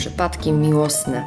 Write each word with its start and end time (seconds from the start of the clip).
Przypadki 0.00 0.52
miłosne. 0.52 1.26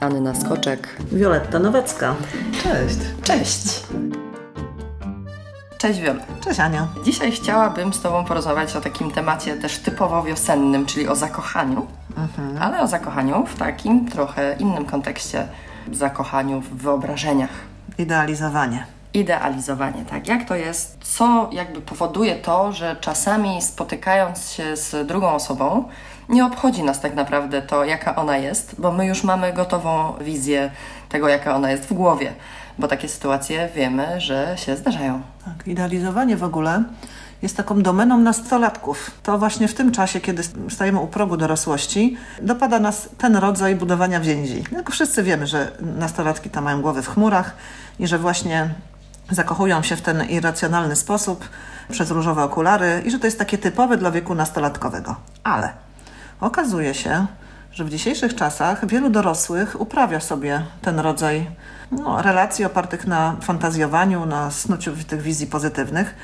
Anna 0.00 0.34
Skoczek. 0.34 0.96
Wioletta 1.12 1.58
Nowacka. 1.58 2.14
Cześć. 2.62 2.98
Cześć. 3.22 3.82
Cześć 5.78 6.00
Wiol. 6.00 6.20
Cześć 6.40 6.60
Ania. 6.60 6.88
Dzisiaj 7.04 7.32
chciałabym 7.32 7.92
z 7.92 8.00
Tobą 8.00 8.24
porozmawiać 8.24 8.76
o 8.76 8.80
takim 8.80 9.10
temacie 9.10 9.56
też 9.56 9.78
typowo 9.78 10.22
wiosennym, 10.22 10.86
czyli 10.86 11.08
o 11.08 11.16
zakochaniu, 11.16 11.86
ale 12.60 12.80
o 12.80 12.86
zakochaniu 12.86 13.46
w 13.46 13.58
takim 13.58 14.08
trochę 14.08 14.56
innym 14.58 14.84
kontekście. 14.84 15.48
Zakochaniu 15.92 16.60
w 16.60 16.68
wyobrażeniach. 16.68 17.50
Idealizowanie. 17.98 18.86
Idealizowanie, 19.14 20.04
tak. 20.04 20.28
Jak 20.28 20.48
to 20.48 20.54
jest? 20.54 20.98
Co 21.02 21.50
jakby 21.52 21.80
powoduje 21.80 22.36
to, 22.36 22.72
że 22.72 22.96
czasami 23.00 23.62
spotykając 23.62 24.52
się 24.52 24.76
z 24.76 25.06
drugą 25.06 25.34
osobą, 25.34 25.88
nie 26.28 26.44
obchodzi 26.44 26.82
nas 26.82 27.00
tak 27.00 27.14
naprawdę 27.14 27.62
to, 27.62 27.84
jaka 27.84 28.16
ona 28.16 28.36
jest, 28.36 28.74
bo 28.78 28.92
my 28.92 29.06
już 29.06 29.24
mamy 29.24 29.52
gotową 29.52 30.12
wizję 30.20 30.70
tego, 31.08 31.28
jaka 31.28 31.54
ona 31.54 31.70
jest 31.70 31.84
w 31.84 31.92
głowie. 31.92 32.32
Bo 32.78 32.88
takie 32.88 33.08
sytuacje 33.08 33.68
wiemy, 33.74 34.20
że 34.20 34.54
się 34.58 34.76
zdarzają. 34.76 35.22
Tak, 35.44 35.68
idealizowanie 35.68 36.36
w 36.36 36.44
ogóle 36.44 36.84
jest 37.42 37.56
taką 37.56 37.82
domeną 37.82 38.18
nastolatków. 38.18 39.10
To 39.22 39.38
właśnie 39.38 39.68
w 39.68 39.74
tym 39.74 39.92
czasie, 39.92 40.20
kiedy 40.20 40.42
stajemy 40.68 41.00
u 41.00 41.06
progu 41.06 41.36
dorosłości, 41.36 42.16
dopada 42.42 42.78
nas 42.78 43.08
ten 43.18 43.36
rodzaj 43.36 43.76
budowania 43.76 44.20
więzi. 44.20 44.64
Wszyscy 44.90 45.22
wiemy, 45.22 45.46
że 45.46 45.72
nastolatki 45.80 46.50
tam 46.50 46.64
mają 46.64 46.82
głowy 46.82 47.02
w 47.02 47.08
chmurach 47.08 47.54
i 47.98 48.06
że 48.06 48.18
właśnie 48.18 48.70
zakochują 49.30 49.82
się 49.82 49.96
w 49.96 50.02
ten 50.02 50.24
irracjonalny 50.24 50.96
sposób 50.96 51.48
przez 51.90 52.10
różowe 52.10 52.42
okulary 52.44 53.02
i 53.04 53.10
że 53.10 53.18
to 53.18 53.26
jest 53.26 53.38
takie 53.38 53.58
typowe 53.58 53.96
dla 53.96 54.10
wieku 54.10 54.34
nastolatkowego. 54.34 55.16
Ale 55.44 55.85
okazuje 56.40 56.94
się, 56.94 57.26
że 57.72 57.84
w 57.84 57.90
dzisiejszych 57.90 58.34
czasach 58.34 58.86
wielu 58.86 59.10
dorosłych 59.10 59.80
uprawia 59.80 60.20
sobie 60.20 60.62
ten 60.82 61.00
rodzaj 61.00 61.46
no, 61.90 62.22
relacji 62.22 62.64
opartych 62.64 63.06
na 63.06 63.36
fantazjowaniu, 63.40 64.26
na 64.26 64.50
snuciu 64.50 64.92
tych 65.08 65.22
wizji 65.22 65.46
pozytywnych. 65.46 66.14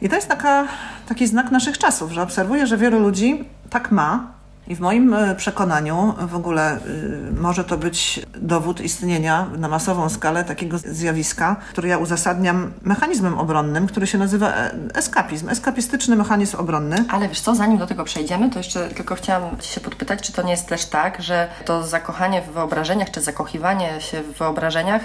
I 0.00 0.08
to 0.08 0.16
jest 0.16 0.28
taka, 0.28 0.66
taki 1.08 1.26
znak 1.26 1.50
naszych 1.50 1.78
czasów, 1.78 2.12
że 2.12 2.22
obserwuję, 2.22 2.66
że 2.66 2.76
wielu 2.76 2.98
ludzi 2.98 3.48
tak 3.70 3.90
ma. 3.90 4.32
I 4.66 4.74
w 4.74 4.80
moim 4.80 5.14
e, 5.14 5.34
przekonaniu 5.34 6.14
w 6.18 6.34
ogóle 6.34 6.76
y, 6.76 7.32
może 7.40 7.64
to 7.64 7.78
być 7.78 8.26
dowód 8.34 8.80
istnienia 8.80 9.46
na 9.58 9.68
masową 9.68 10.08
skalę 10.08 10.44
takiego 10.44 10.78
zjawiska, 10.78 11.56
który 11.70 11.88
ja 11.88 11.98
uzasadniam 11.98 12.72
mechanizmem 12.82 13.38
obronnym, 13.38 13.86
który 13.86 14.06
się 14.06 14.18
nazywa 14.18 14.48
e, 14.48 14.70
eskapizm, 14.94 15.48
eskapistyczny 15.48 16.16
mechanizm 16.16 16.56
obronny. 16.56 17.04
Ale 17.08 17.28
wiesz 17.28 17.40
co, 17.40 17.54
zanim 17.54 17.78
do 17.78 17.86
tego 17.86 18.04
przejdziemy, 18.04 18.50
to 18.50 18.58
jeszcze 18.58 18.88
tylko 18.88 19.14
chciałam 19.14 19.60
się 19.60 19.80
podpytać, 19.80 20.22
czy 20.22 20.32
to 20.32 20.42
nie 20.42 20.50
jest 20.50 20.68
też 20.68 20.84
tak, 20.84 21.22
że 21.22 21.48
to 21.64 21.86
zakochanie 21.86 22.42
w 22.42 22.52
wyobrażeniach, 22.52 23.10
czy 23.10 23.20
zakochiwanie 23.20 24.00
się 24.00 24.22
w 24.22 24.38
wyobrażeniach 24.38 25.02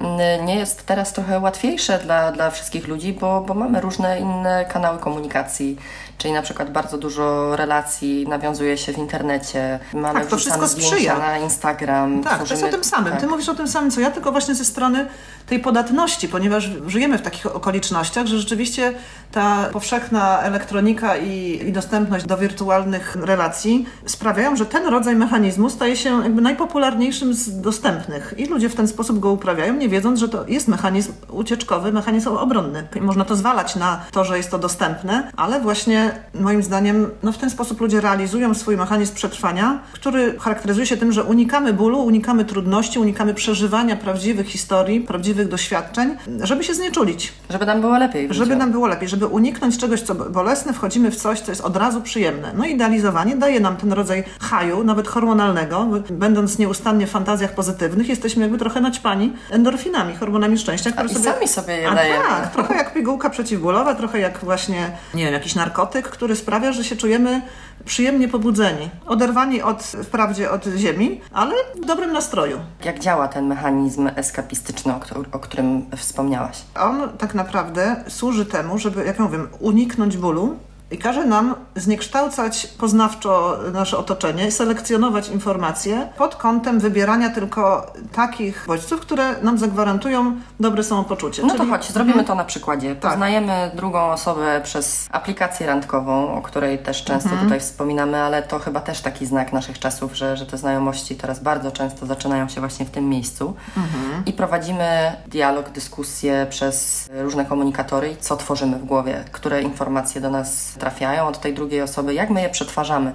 mm, 0.00 0.46
nie 0.46 0.56
jest 0.56 0.86
teraz 0.86 1.12
trochę 1.12 1.40
łatwiejsze 1.40 1.98
dla, 1.98 2.32
dla 2.32 2.50
wszystkich 2.50 2.88
ludzi, 2.88 3.12
bo, 3.12 3.40
bo 3.40 3.54
mamy 3.54 3.80
różne 3.80 4.20
inne 4.20 4.64
kanały 4.64 4.98
komunikacji, 4.98 5.76
czyli 6.18 6.34
na 6.34 6.42
przykład 6.42 6.72
bardzo 6.72 6.98
dużo 6.98 7.56
relacji 7.56 8.26
nawiązuje 8.28 8.78
się 8.78 8.92
w 8.92 8.98
internecie, 8.98 9.78
mamy 9.94 10.20
Tak, 10.20 10.28
to 10.28 10.36
wszystko 10.36 10.68
sprzyja. 10.68 11.18
na 11.18 11.38
Instagram. 11.38 12.22
Tak, 12.24 12.42
to 12.44 12.54
jest 12.54 12.64
o 12.64 12.68
tym 12.68 12.84
samym. 12.84 13.12
tak. 13.12 13.20
Ty 13.20 13.26
mówisz 13.26 13.48
o 13.48 13.54
tym 13.54 13.68
samym, 13.68 13.90
co 13.90 14.00
ja, 14.00 14.10
tylko 14.10 14.32
właśnie 14.32 14.54
ze 14.54 14.64
strony 14.64 15.06
tej 15.46 15.58
podatności, 15.60 16.28
ponieważ 16.28 16.70
żyjemy 16.86 17.18
w 17.18 17.22
takich 17.22 17.46
okolicznościach, 17.46 18.26
że 18.26 18.38
rzeczywiście 18.38 18.92
ta 19.32 19.64
powszechna 19.72 20.40
elektronika 20.40 21.16
i, 21.16 21.60
i 21.68 21.72
dostępność 21.72 22.26
do 22.26 22.36
wirtualnych 22.36 23.16
relacji 23.16 23.86
sprawiają, 24.06 24.56
że 24.56 24.66
ten 24.66 24.86
rodzaj 24.86 25.16
mechanizmu 25.16 25.70
staje 25.70 25.96
się 25.96 26.22
jakby 26.22 26.42
najpopularniejszym 26.42 27.34
z 27.34 27.60
dostępnych 27.60 28.34
i 28.36 28.46
ludzie 28.46 28.68
w 28.68 28.74
ten 28.74 28.88
sposób 28.88 29.20
go 29.20 29.30
uprawiają, 29.30 29.74
nie 29.74 29.88
wiedząc, 29.88 30.20
że 30.20 30.28
to 30.28 30.44
jest 30.48 30.68
mechanizm 30.68 31.12
ucieczkowy, 31.30 31.92
mechanizm 31.92 32.28
obronny. 32.28 32.86
Można 33.00 33.24
to 33.24 33.36
zwalać 33.36 33.76
na 33.76 34.00
to, 34.12 34.24
że 34.24 34.36
jest 34.36 34.50
to 34.50 34.58
dostępne, 34.58 35.30
ale 35.36 35.60
właśnie 35.60 36.11
moim 36.34 36.62
zdaniem 36.62 37.10
no 37.22 37.32
w 37.32 37.38
ten 37.38 37.50
sposób 37.50 37.80
ludzie 37.80 38.00
realizują 38.00 38.54
swój 38.54 38.76
mechanizm 38.76 39.14
przetrwania, 39.14 39.78
który 39.92 40.38
charakteryzuje 40.38 40.86
się 40.86 40.96
tym, 40.96 41.12
że 41.12 41.24
unikamy 41.24 41.72
bólu, 41.72 41.98
unikamy 42.04 42.44
trudności, 42.44 42.98
unikamy 42.98 43.34
przeżywania 43.34 43.96
prawdziwych 43.96 44.46
historii, 44.46 45.00
prawdziwych 45.00 45.48
doświadczeń, 45.48 46.16
żeby 46.42 46.64
się 46.64 46.74
znieczulić, 46.74 47.32
Żeby 47.50 47.66
nam 47.66 47.80
było 47.80 47.98
lepiej. 47.98 48.28
żeby 48.30 48.56
nam 48.56 48.72
było 48.72 48.86
lepiej, 48.86 49.08
żeby 49.08 49.26
uniknąć 49.26 49.78
czegoś, 49.78 50.00
co 50.00 50.14
bolesne, 50.14 50.72
wchodzimy 50.72 51.10
w 51.10 51.16
coś, 51.16 51.40
co 51.40 51.52
jest 51.52 51.60
od 51.60 51.76
razu 51.76 52.00
przyjemne. 52.00 52.52
No 52.56 52.64
i 52.64 52.72
idealizowanie 52.72 53.36
daje 53.36 53.60
nam 53.60 53.76
ten 53.76 53.92
rodzaj 53.92 54.24
haju, 54.40 54.84
nawet 54.84 55.08
hormonalnego. 55.08 55.86
Będąc 56.10 56.58
nieustannie 56.58 57.06
w 57.06 57.10
fantazjach 57.10 57.54
pozytywnych, 57.54 58.08
jesteśmy 58.08 58.42
jakby 58.42 58.58
trochę 58.58 58.80
naćpani 58.80 59.32
endorfinami, 59.50 60.16
hormonami 60.16 60.58
szczęścia, 60.58 60.92
które 60.92 61.08
i 61.08 61.14
sami 61.14 61.48
sobie 61.48 61.74
je 61.76 61.88
A 61.90 61.94
dajemy. 61.94 62.24
tak, 62.28 62.52
trochę 62.52 62.74
jak 62.74 62.94
pigułka 62.94 63.30
przeciwbólowa, 63.30 63.94
trochę 63.94 64.18
jak 64.18 64.38
właśnie, 64.38 64.90
nie 65.14 65.24
wiem, 65.24 65.32
jakiś 65.32 65.54
narkotyk, 65.54 65.91
który 66.10 66.36
sprawia, 66.36 66.72
że 66.72 66.84
się 66.84 66.96
czujemy 66.96 67.42
przyjemnie 67.84 68.28
pobudzeni, 68.28 68.90
oderwani 69.06 69.62
od, 69.62 69.82
wprawdzie 69.82 70.50
od 70.50 70.64
ziemi, 70.76 71.20
ale 71.32 71.54
w 71.82 71.86
dobrym 71.86 72.12
nastroju. 72.12 72.58
Jak 72.84 72.98
działa 72.98 73.28
ten 73.28 73.46
mechanizm 73.46 74.10
eskapistyczny, 74.16 74.92
o, 74.92 75.00
o 75.32 75.38
którym 75.38 75.86
wspomniałaś? 75.96 76.62
On 76.80 77.08
tak 77.18 77.34
naprawdę 77.34 78.04
służy 78.08 78.46
temu, 78.46 78.78
żeby, 78.78 79.04
jak 79.04 79.18
ja 79.18 79.24
mówię, 79.24 79.38
uniknąć 79.60 80.16
bólu 80.16 80.56
i 80.90 80.98
każe 80.98 81.26
nam 81.26 81.54
zniekształcać 81.76 82.66
poznawczo 82.66 83.58
nasze 83.72 83.98
otoczenie, 83.98 84.50
selekcjonować 84.50 85.28
informacje 85.28 86.08
pod 86.18 86.36
kątem 86.36 86.80
wybierania 86.80 87.30
tylko 87.30 87.86
takich 88.12 88.64
bodźców, 88.66 89.00
które 89.00 89.42
nam 89.42 89.58
zagwarantują 89.58 90.36
dobre 90.60 90.84
samopoczucie. 90.84 91.42
No 91.42 91.48
to 91.48 91.56
Czyli- 91.58 91.70
chodź, 91.70 91.90
zrobimy 91.92 92.24
to 92.24 92.34
na 92.34 92.44
przykładzie. 92.44 92.96
Tak. 92.96 93.10
Poznajemy 93.12 93.70
drugą 93.74 94.00
osobę 94.12 94.60
przez 94.64 95.06
aplikację 95.10 95.66
randkową, 95.66 96.34
o 96.34 96.42
której 96.42 96.78
też 96.78 97.04
często 97.04 97.28
Mhm. 97.30 97.44
tutaj 97.46 97.60
wspominamy, 97.60 98.18
ale 98.18 98.42
to 98.42 98.58
chyba 98.58 98.80
też 98.80 99.00
taki 99.00 99.26
znak 99.26 99.52
naszych 99.52 99.78
czasów, 99.78 100.14
że, 100.16 100.36
że 100.36 100.46
te 100.46 100.58
znajomości 100.58 101.16
teraz 101.16 101.40
bardzo 101.40 101.70
często 101.70 102.06
zaczynają 102.06 102.48
się 102.48 102.60
właśnie 102.60 102.86
w 102.86 102.90
tym 102.90 103.08
miejscu. 103.08 103.54
Mhm. 103.76 104.24
I 104.26 104.32
prowadzimy 104.32 105.12
dialog, 105.26 105.70
dyskusję 105.70 106.46
przez 106.50 107.08
różne 107.20 107.44
komunikatory, 107.44 108.10
i 108.10 108.16
co 108.16 108.36
tworzymy 108.36 108.78
w 108.78 108.84
głowie, 108.84 109.24
które 109.32 109.62
informacje 109.62 110.20
do 110.20 110.30
nas 110.30 110.72
trafiają 110.78 111.26
od 111.26 111.40
tej 111.40 111.54
drugiej 111.54 111.61
osoby, 111.82 112.14
jak 112.14 112.30
my 112.30 112.42
je 112.42 112.50
przetwarzamy. 112.50 113.12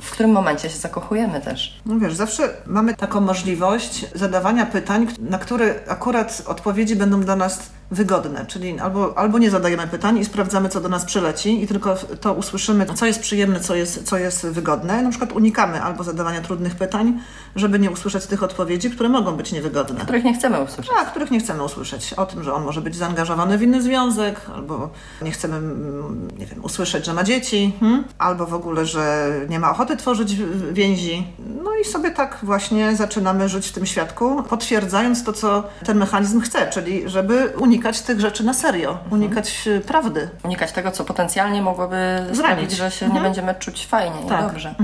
W 0.00 0.10
którym 0.10 0.32
momencie 0.32 0.70
się 0.70 0.78
zakochujemy 0.78 1.40
też. 1.40 1.80
No 1.86 1.98
wiesz, 1.98 2.14
zawsze 2.14 2.48
mamy 2.66 2.94
taką 2.94 3.20
możliwość 3.20 4.06
zadawania 4.14 4.66
pytań, 4.66 5.06
na 5.18 5.38
które 5.38 5.74
akurat 5.88 6.42
odpowiedzi 6.46 6.96
będą 6.96 7.20
dla 7.20 7.36
nas 7.36 7.70
wygodne, 7.90 8.46
czyli 8.46 8.78
albo, 8.78 9.18
albo 9.18 9.38
nie 9.38 9.50
zadajemy 9.50 9.86
pytań 9.86 10.18
i 10.18 10.24
sprawdzamy, 10.24 10.68
co 10.68 10.80
do 10.80 10.88
nas 10.88 11.04
przyleci 11.04 11.62
i 11.62 11.66
tylko 11.66 11.96
to 12.20 12.34
usłyszymy, 12.34 12.86
co 12.94 13.06
jest 13.06 13.20
przyjemne, 13.20 13.60
co 13.60 13.74
jest, 13.74 14.02
co 14.02 14.18
jest 14.18 14.46
wygodne. 14.46 15.02
Na 15.02 15.10
przykład 15.10 15.32
unikamy 15.32 15.82
albo 15.82 16.04
zadawania 16.04 16.40
trudnych 16.40 16.74
pytań, 16.74 17.20
żeby 17.56 17.78
nie 17.78 17.90
usłyszeć 17.90 18.26
tych 18.26 18.42
odpowiedzi, 18.42 18.90
które 18.90 19.08
mogą 19.08 19.36
być 19.36 19.52
niewygodne. 19.52 20.00
Których 20.00 20.24
nie 20.24 20.34
chcemy 20.34 20.60
usłyszeć. 20.60 20.92
A, 20.98 21.04
których 21.04 21.30
nie 21.30 21.40
chcemy 21.40 21.62
usłyszeć. 21.62 22.12
O 22.12 22.26
tym, 22.26 22.44
że 22.44 22.54
on 22.54 22.64
może 22.64 22.80
być 22.80 22.96
zaangażowany 22.96 23.58
w 23.58 23.62
inny 23.62 23.82
związek, 23.82 24.40
albo 24.54 24.90
nie 25.22 25.30
chcemy, 25.30 25.56
mm, 25.56 26.28
nie 26.38 26.46
wiem, 26.46 26.64
usłyszeć, 26.64 27.06
że 27.06 27.14
ma 27.14 27.24
dzieci, 27.24 27.72
hmm? 27.80 28.04
albo 28.18 28.46
w 28.46 28.54
ogóle, 28.54 28.86
że 28.86 29.32
nie 29.48 29.60
ma 29.60 29.70
ochoty 29.70 29.96
tworzyć 29.96 30.36
więzi. 30.72 31.26
No 31.64 31.70
i 31.82 31.84
sobie 31.84 32.10
tak 32.10 32.38
właśnie 32.42 32.96
zaczynamy 32.96 33.48
żyć 33.48 33.68
w 33.68 33.72
tym 33.72 33.86
świadku, 33.86 34.42
potwierdzając 34.42 35.24
to, 35.24 35.32
co 35.32 35.64
ten 35.84 35.98
mechanizm 35.98 36.40
chce, 36.40 36.70
czyli 36.70 37.08
żeby 37.08 37.52
unikać 37.58 37.79
tych 38.06 38.20
rzeczy 38.20 38.44
na 38.44 38.54
serio, 38.54 38.98
unikać 39.10 39.62
y, 39.66 39.80
prawdy. 39.80 40.28
unikać 40.44 40.72
tego, 40.72 40.90
co 40.90 41.04
potencjalnie 41.04 41.62
mogłoby 41.62 41.96
sprawić, 42.22 42.36
Zranić. 42.36 42.72
że 42.72 42.90
się 42.90 43.06
Mhm. 43.06 43.22
nie 43.22 43.28
będziemy 43.28 43.54
czuć 43.54 43.86
fajnie 43.86 44.16
Tak. 44.28 44.40
i 44.40 44.42
dobrze. 44.46 44.74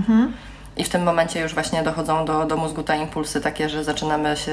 I 0.77 0.85
w 0.85 0.89
tym 0.89 1.03
momencie 1.03 1.41
już 1.41 1.55
właśnie 1.55 1.83
dochodzą 1.83 2.25
do, 2.25 2.45
do 2.45 2.57
mózgu 2.57 2.83
te 2.83 2.99
impulsy 2.99 3.41
takie, 3.41 3.69
że 3.69 3.85
zaczynamy 3.85 4.37
się 4.37 4.53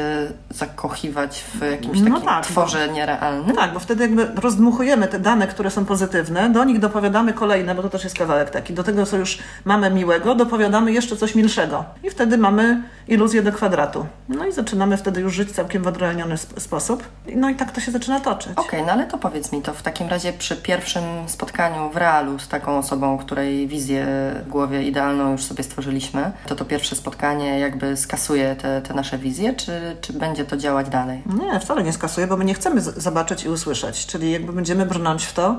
zakochiwać 0.49 1.43
w 1.53 1.61
jakimś 1.71 1.99
No 1.99 2.11
takim 2.15 2.27
tak, 2.29 2.43
tworze 2.45 2.87
nierealnym. 2.89 3.55
Tak, 3.55 3.73
bo 3.73 3.79
wtedy 3.79 4.03
jakby 4.03 4.25
rozdmuchujemy 4.41 5.07
te 5.07 5.19
dane, 5.19 5.47
które 5.47 5.71
są 5.71 5.85
pozytywne, 5.85 6.49
do 6.49 6.63
nich 6.63 6.79
dopowiadamy 6.79 7.33
kolejne, 7.33 7.75
bo 7.75 7.81
to 7.81 7.89
też 7.89 8.03
jest 8.03 8.17
kawałek 8.17 8.49
taki. 8.49 8.73
Do 8.73 8.83
tego, 8.83 9.05
co 9.05 9.17
już 9.17 9.39
mamy 9.65 9.89
miłego, 9.89 10.35
dopowiadamy 10.35 10.91
jeszcze 10.91 11.17
coś 11.17 11.35
milszego. 11.35 11.85
I 12.03 12.09
wtedy 12.09 12.37
mamy 12.37 12.83
iluzję 13.07 13.41
do 13.41 13.51
kwadratu. 13.51 14.05
No 14.29 14.45
i 14.45 14.51
zaczynamy 14.51 14.97
wtedy 14.97 15.21
już 15.21 15.33
żyć 15.33 15.51
całkiem 15.51 15.83
w 15.83 15.87
odrealniony 15.87 16.33
sp- 16.43 16.59
sposób. 16.61 17.03
No 17.35 17.49
i 17.49 17.55
tak 17.55 17.71
to 17.71 17.81
się 17.81 17.91
zaczyna 17.91 18.19
toczyć. 18.19 18.53
Okej, 18.55 18.83
no 18.85 18.91
ale 18.91 19.05
to 19.05 19.17
powiedz 19.17 19.51
mi, 19.51 19.61
to 19.61 19.73
w 19.73 19.81
takim 19.81 20.07
razie 20.07 20.33
przy 20.33 20.55
pierwszym 20.55 21.03
spotkaniu 21.27 21.89
w 21.89 21.97
realu 21.97 22.39
z 22.39 22.47
taką 22.47 22.77
osobą, 22.77 23.17
której 23.17 23.67
wizję 23.67 24.05
w 24.45 24.49
głowie 24.49 24.83
idealną 24.83 25.31
już 25.31 25.43
sobie 25.43 25.63
stworzyliśmy, 25.63 26.12
to 26.47 26.55
to 26.55 26.65
pierwsze 26.65 26.95
spotkanie 26.95 27.59
jakby 27.59 27.97
skasuje 27.97 28.55
te, 28.55 28.81
te 28.81 28.93
nasze 28.93 29.17
wizje, 29.17 29.53
czy, 29.53 29.97
czy 30.01 30.13
będzie 30.13 30.45
to 30.45 30.57
działać 30.57 30.89
dalej? 30.89 31.21
Nie, 31.25 31.59
wcale 31.59 31.83
nie 31.83 31.93
skasuje, 31.93 32.27
bo 32.27 32.37
my 32.37 32.45
nie 32.45 32.53
chcemy 32.53 32.81
zobaczyć 32.81 33.43
i 33.43 33.49
usłyszeć. 33.49 34.05
Czyli 34.05 34.31
jakby 34.31 34.53
będziemy 34.53 34.85
brnąć 34.85 35.25
w 35.25 35.33
to, 35.33 35.55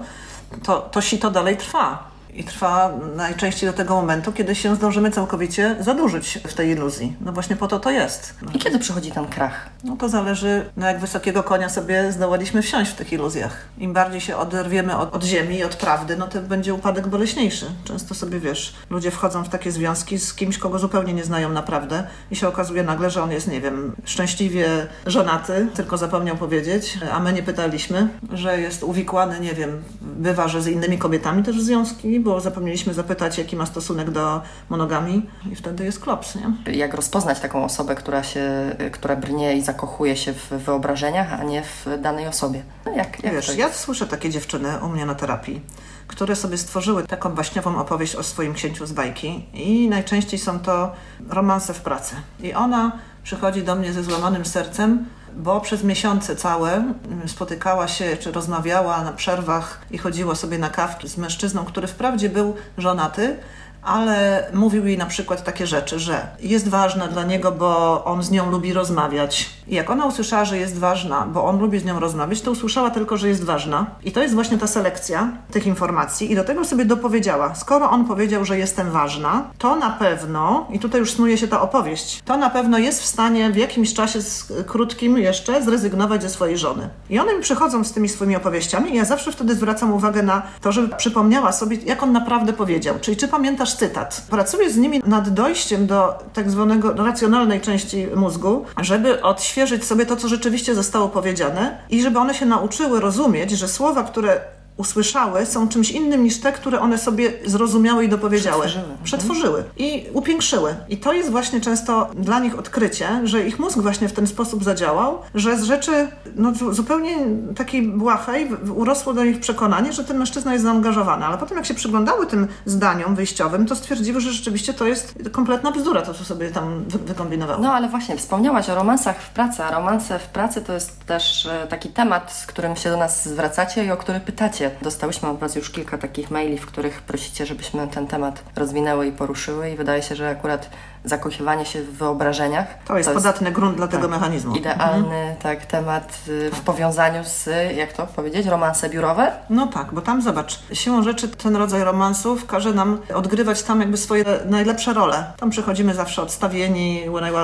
to, 0.62 0.91
to 1.21 1.31
dalej 1.31 1.56
trwa. 1.56 2.13
I 2.35 2.45
trwa 2.45 2.93
najczęściej 3.17 3.71
do 3.71 3.77
tego 3.77 3.95
momentu, 3.95 4.33
kiedy 4.33 4.55
się 4.55 4.77
zdążymy 4.77 5.11
całkowicie 5.11 5.77
zadłużyć 5.81 6.39
w 6.47 6.55
tej 6.55 6.71
iluzji. 6.71 7.17
No 7.21 7.33
właśnie 7.33 7.57
po 7.57 7.69
to 7.69 7.81
to 7.81 7.91
jest. 7.91 8.35
I 8.55 8.59
kiedy 8.59 8.79
przychodzi 8.79 9.13
ten 9.13 9.27
krach? 9.27 9.69
No 9.85 9.97
to 9.97 10.09
zależy, 10.09 10.71
na 10.77 10.89
jak 10.89 11.01
wysokiego 11.01 11.43
konia 11.43 11.69
sobie 11.69 12.13
zdołaliśmy 12.13 12.63
wsiąść 12.63 12.91
w 12.91 12.95
tych 12.95 13.13
iluzjach. 13.13 13.57
Im 13.79 13.93
bardziej 13.93 14.21
się 14.21 14.37
oderwiemy 14.37 14.97
od, 14.97 15.15
od 15.15 15.25
ziemi 15.25 15.57
i 15.57 15.65
od 15.65 15.77
prawdy, 15.77 16.17
no 16.17 16.27
to 16.27 16.41
będzie 16.41 16.75
upadek 16.75 17.07
boleśniejszy. 17.07 17.67
Często 17.85 18.15
sobie 18.15 18.41
wiesz, 18.41 18.75
ludzie 18.91 19.11
wchodzą 19.11 19.45
w 19.45 19.49
takie 19.49 19.73
związki 19.73 20.19
z 20.19 20.35
kimś, 20.35 20.59
kogo 20.59 20.79
zupełnie 20.79 21.15
nie 21.15 21.25
znają 21.25 21.49
naprawdę 21.49 22.07
i 22.31 22.37
się 22.37 22.49
okazuje 22.49 22.83
nagle, 22.83 23.11
że 23.11 23.23
on 23.23 23.31
jest, 23.31 23.49
nie 23.49 23.61
wiem, 23.61 23.93
szczęśliwie 24.05 24.87
żonaty, 25.07 25.67
tylko 25.75 25.99
zapomniał 25.99 26.37
powiedzieć, 26.37 26.99
a 27.13 27.21
my 27.21 27.33
nie 27.33 27.43
pytaliśmy, 27.43 28.09
że 28.33 28.61
jest 28.61 28.83
uwikłany, 28.83 29.41
nie 29.41 29.55
wiem, 29.55 29.83
bywa, 30.01 30.49
że 30.49 30.63
z 30.63 30.67
innymi 30.67 30.99
kobietami 30.99 31.43
też 31.43 31.61
związki, 31.61 32.21
bo 32.25 32.41
zapomnieliśmy 32.41 32.94
zapytać, 32.94 33.38
jaki 33.38 33.56
ma 33.56 33.67
stosunek 33.67 34.11
do 34.11 34.43
monogami 34.69 35.26
i 35.53 35.55
wtedy 35.55 35.85
jest 35.85 36.00
klops, 36.00 36.35
nie? 36.35 36.75
Jak 36.75 36.94
rozpoznać 36.94 37.41
taką 37.41 37.65
osobę, 37.65 37.94
która 37.94 38.23
się, 38.23 38.76
która 38.93 39.17
brnie 39.17 39.56
i 39.56 39.62
zakochuje 39.62 40.17
się 40.17 40.32
w 40.32 40.49
wyobrażeniach, 40.49 41.32
a 41.32 41.44
nie 41.44 41.62
w 41.62 41.87
danej 42.03 42.26
osobie? 42.26 42.62
No 42.87 42.93
jak, 42.93 43.25
jak 43.25 43.35
Wiesz, 43.35 43.56
ja 43.56 43.73
słyszę 43.73 44.06
takie 44.06 44.31
dziewczyny 44.31 44.69
u 44.82 44.88
mnie 44.88 45.06
na 45.06 45.15
terapii, 45.15 45.61
które 46.06 46.37
sobie 46.37 46.59
stworzyły 46.59 47.06
taką 47.06 47.31
baśniową 47.31 47.79
opowieść 47.79 48.17
o 48.17 48.23
swoim 48.23 48.55
księciu 48.55 48.87
z 48.87 48.93
bajki 48.93 49.47
i 49.55 49.88
najczęściej 49.88 50.38
są 50.38 50.59
to 50.59 50.93
romanse 51.29 51.75
w 51.75 51.81
pracy. 51.81 52.15
I 52.41 52.55
ona 52.55 52.93
przychodzi 53.23 53.62
do 53.62 53.75
mnie 53.75 53.93
ze 53.93 54.03
złamanym 54.03 54.44
sercem, 54.44 55.06
bo 55.37 55.61
przez 55.61 55.85
miesiące 55.85 56.37
całe 56.37 56.95
spotykała 57.27 57.89
się 57.89 58.17
czy 58.17 58.33
rozmawiała 58.33 59.05
na 59.05 59.13
przerwach 59.13 59.81
i 59.91 59.99
chodziła 59.99 60.35
sobie 60.35 60.59
na 60.59 60.71
kawki 60.71 61.09
z 61.09 61.19
mężczyzną, 61.19 61.65
który 61.65 61.87
wprawdzie 61.87 62.29
był 62.29 62.55
żonaty, 62.79 63.37
ale 63.83 64.47
mówił 64.53 64.87
jej 64.87 64.99
na 64.99 65.07
przykład 65.07 65.45
takie 65.45 65.67
rzeczy, 65.67 65.99
że 65.99 66.29
jest 66.41 66.69
ważna 66.69 67.09
dla 67.09 67.25
niego, 67.25 67.53
bo 67.53 68.05
on 68.05 68.23
z 68.23 68.31
nią 68.31 68.51
lubi 68.51 68.73
rozmawiać. 68.73 69.51
I 69.69 69.75
jak 69.75 69.90
ona 69.90 70.06
usłyszała, 70.06 70.44
że 70.44 70.58
jest 70.58 70.78
ważna, 70.78 71.26
bo 71.26 71.44
on 71.44 71.61
lubi 71.61 71.78
z 71.78 71.84
nią 71.84 72.00
rozmawiać, 72.00 72.40
to 72.40 72.50
usłyszała 72.50 72.90
tylko, 72.90 73.16
że 73.16 73.28
jest 73.28 73.44
ważna. 73.44 73.87
I 74.05 74.12
to 74.12 74.22
jest 74.22 74.34
właśnie 74.34 74.58
ta 74.58 74.66
selekcja 74.66 75.32
tych 75.50 75.66
informacji. 75.66 76.32
I 76.32 76.37
do 76.37 76.44
tego 76.44 76.64
sobie 76.64 76.84
dopowiedziała, 76.84 77.55
skoro 77.55 77.90
on 77.90 78.05
powiedział, 78.05 78.44
że 78.44 78.58
jestem 78.58 78.90
ważna, 78.90 79.43
to 79.58 79.76
na 79.76 79.90
pewno, 79.90 80.66
i 80.72 80.78
tutaj 80.78 81.00
już 81.00 81.12
snuje 81.12 81.38
się 81.38 81.49
ta 81.49 81.61
opowieść, 81.61 82.22
to 82.25 82.37
na 82.37 82.50
pewno 82.50 82.78
jest 82.78 83.02
w 83.02 83.06
stanie 83.06 83.50
w 83.50 83.56
jakimś 83.56 83.94
czasie 83.94 84.19
krótkim 84.66 85.19
jeszcze 85.19 85.62
zrezygnować 85.62 86.22
ze 86.22 86.28
swojej 86.28 86.58
żony. 86.58 86.88
I 87.11 87.19
one 87.19 87.34
mi 87.34 87.43
przychodzą 87.43 87.84
z 87.84 87.93
tymi 87.93 88.08
swoimi 88.08 88.37
opowieściami 88.37 88.93
i 88.93 88.96
ja 88.96 89.05
zawsze 89.05 89.32
wtedy 89.32 89.55
zwracam 89.55 89.93
uwagę 89.93 90.22
na 90.22 90.43
to, 90.61 90.72
żeby 90.72 90.96
przypomniała 90.96 91.52
sobie, 91.52 91.76
jak 91.76 92.02
on 92.02 92.12
naprawdę 92.12 92.52
powiedział. 92.52 92.94
Czyli 93.00 93.16
czy 93.16 93.28
pamiętasz 93.28 93.75
cytat. 93.75 94.26
Pracuję 94.31 94.70
z 94.70 94.76
nimi 94.76 95.02
nad 95.06 95.28
dojściem 95.28 95.87
do 95.87 96.19
tak 96.32 96.50
zwanego 96.50 96.93
racjonalnej 96.93 97.61
części 97.61 98.06
mózgu, 98.16 98.64
żeby 98.81 99.22
odświeżyć 99.22 99.54
sobie 99.85 100.06
to, 100.06 100.17
co 100.17 100.29
rzeczywiście 100.29 100.75
zostało 100.75 101.09
powiedziane 101.09 101.79
i 101.91 102.03
żeby 102.03 102.19
one 102.19 102.35
się 102.35 102.47
nauczyły 102.47 103.01
rozumieć, 103.01 103.51
że 103.51 103.69
słowa, 103.69 104.05
które 104.05 104.41
usłyszały, 104.76 105.47
są 105.47 105.69
czymś 105.69 105.91
innym 105.91 106.25
niż 106.25 106.41
te, 106.41 106.53
które 106.53 106.81
one 106.81 106.99
sobie 106.99 107.32
zrozumiały 107.47 108.05
i 108.05 108.09
dopowiedziały. 108.09 108.67
Przetworzyły. 108.67 108.97
Przetworzyły 109.05 109.65
i 109.76 110.06
upiększyły. 110.12 110.75
I 110.88 110.97
to 110.97 111.12
jest 111.12 111.31
właśnie 111.31 111.61
często 111.61 112.11
dla 112.15 112.38
nich 112.38 112.59
odkrycie, 112.59 113.21
że 113.25 113.47
ich 113.47 113.59
mózg 113.59 113.79
właśnie 113.79 114.09
w 114.09 114.12
ten 114.12 114.26
sposób 114.26 114.65
zadziałał, 114.65 115.19
że 115.35 115.56
z 115.56 115.62
rzeczy 115.62 116.09
no, 116.37 116.53
zupełnie 116.71 117.17
takiej 117.56 117.82
błahej 117.82 118.49
urosło 118.75 119.15
do 119.15 119.25
nich 119.25 119.41
przekonanie, 119.41 119.93
że 119.93 120.05
ten 120.05 120.19
mężczyzna 120.19 120.53
jest 120.53 120.65
zaangażowany. 120.65 121.26
Ale 121.26 121.38
potem 121.38 121.56
jak 121.56 121.67
się 121.67 121.75
przyglądały 121.75 122.26
tym 122.26 122.49
zdaniom 122.67 123.15
wyjściowym, 123.15 123.67
to 123.67 123.76
stwierdziły, 123.76 124.21
że 124.21 124.32
rzeczywiście 124.32 124.75
to 124.75 124.87
jest 124.87 125.15
kompletna 125.32 125.73
bzdura, 125.73 126.03
to 126.03 126.15
co 126.15 126.25
sobie 126.25 126.50
tam 126.50 126.85
wy 126.85 126.99
wykombinowało. 126.99 127.62
No 127.62 127.73
ale 127.73 127.88
właśnie, 127.88 128.17
wspomniałaś 128.17 128.71
o 128.71 128.75
romansach 128.75 129.23
w 129.23 129.31
pracy, 129.31 129.65
a 129.65 129.71
romanse 129.71 130.19
w 130.19 130.26
pracy 130.26 130.61
to 130.61 130.73
jest 130.73 131.06
też 131.06 131.47
e, 131.47 131.67
taki 131.67 131.88
temat, 131.88 132.32
z 132.32 132.47
którym 132.47 132.76
się 132.76 132.91
do 132.91 132.97
nas 132.97 133.29
zwracacie 133.29 133.85
i 133.85 133.91
o 133.91 133.97
który 133.97 134.21
pytacie 134.21 134.63
Dostałyśmy 134.82 135.28
od 135.28 135.38
Was 135.38 135.55
już 135.55 135.70
kilka 135.70 135.99
takich 135.99 136.31
maili, 136.31 136.58
w 136.58 136.66
których 136.66 137.02
prosicie, 137.02 137.46
żebyśmy 137.46 137.88
ten 137.88 138.06
temat 138.06 138.43
rozwinęły 138.56 139.06
i 139.06 139.12
poruszyły 139.12 139.70
i 139.70 139.76
wydaje 139.76 140.02
się, 140.02 140.16
że 140.16 140.28
akurat 140.28 140.70
zakochiwanie 141.05 141.67
się 141.67 141.83
w 141.83 141.93
wyobrażeniach. 141.93 142.67
To 142.87 142.97
jest, 142.99 143.09
to 143.09 143.15
jest 143.15 143.27
podatny 143.27 143.53
grunt 143.53 143.77
dla 143.77 143.87
tak, 143.87 143.97
tego 143.97 144.09
mechanizmu. 144.09 144.56
Idealny 144.56 145.17
mhm. 145.17 145.37
tak, 145.37 145.67
temat 145.67 146.19
y, 146.29 146.51
w 146.51 146.61
powiązaniu 146.61 147.25
z, 147.25 147.49
jak 147.77 147.93
to 147.93 148.06
powiedzieć, 148.06 148.47
romanse 148.47 148.89
biurowe? 148.89 149.33
No 149.51 149.67
tak, 149.67 149.95
bo 149.95 150.01
tam 150.01 150.23
zobacz, 150.23 150.59
siłą 150.73 151.03
rzeczy 151.03 151.29
ten 151.29 151.56
rodzaj 151.56 151.85
romansów 151.85 152.47
każe 152.47 152.73
nam 152.73 152.99
odgrywać 153.15 153.62
tam 153.62 153.81
jakby 153.81 153.97
swoje 153.97 154.25
najlepsze 154.47 154.93
role. 154.93 155.25
Tam 155.37 155.51
przychodzimy 155.51 155.95
zawsze 155.95 156.23
odstawieni, 156.23 157.03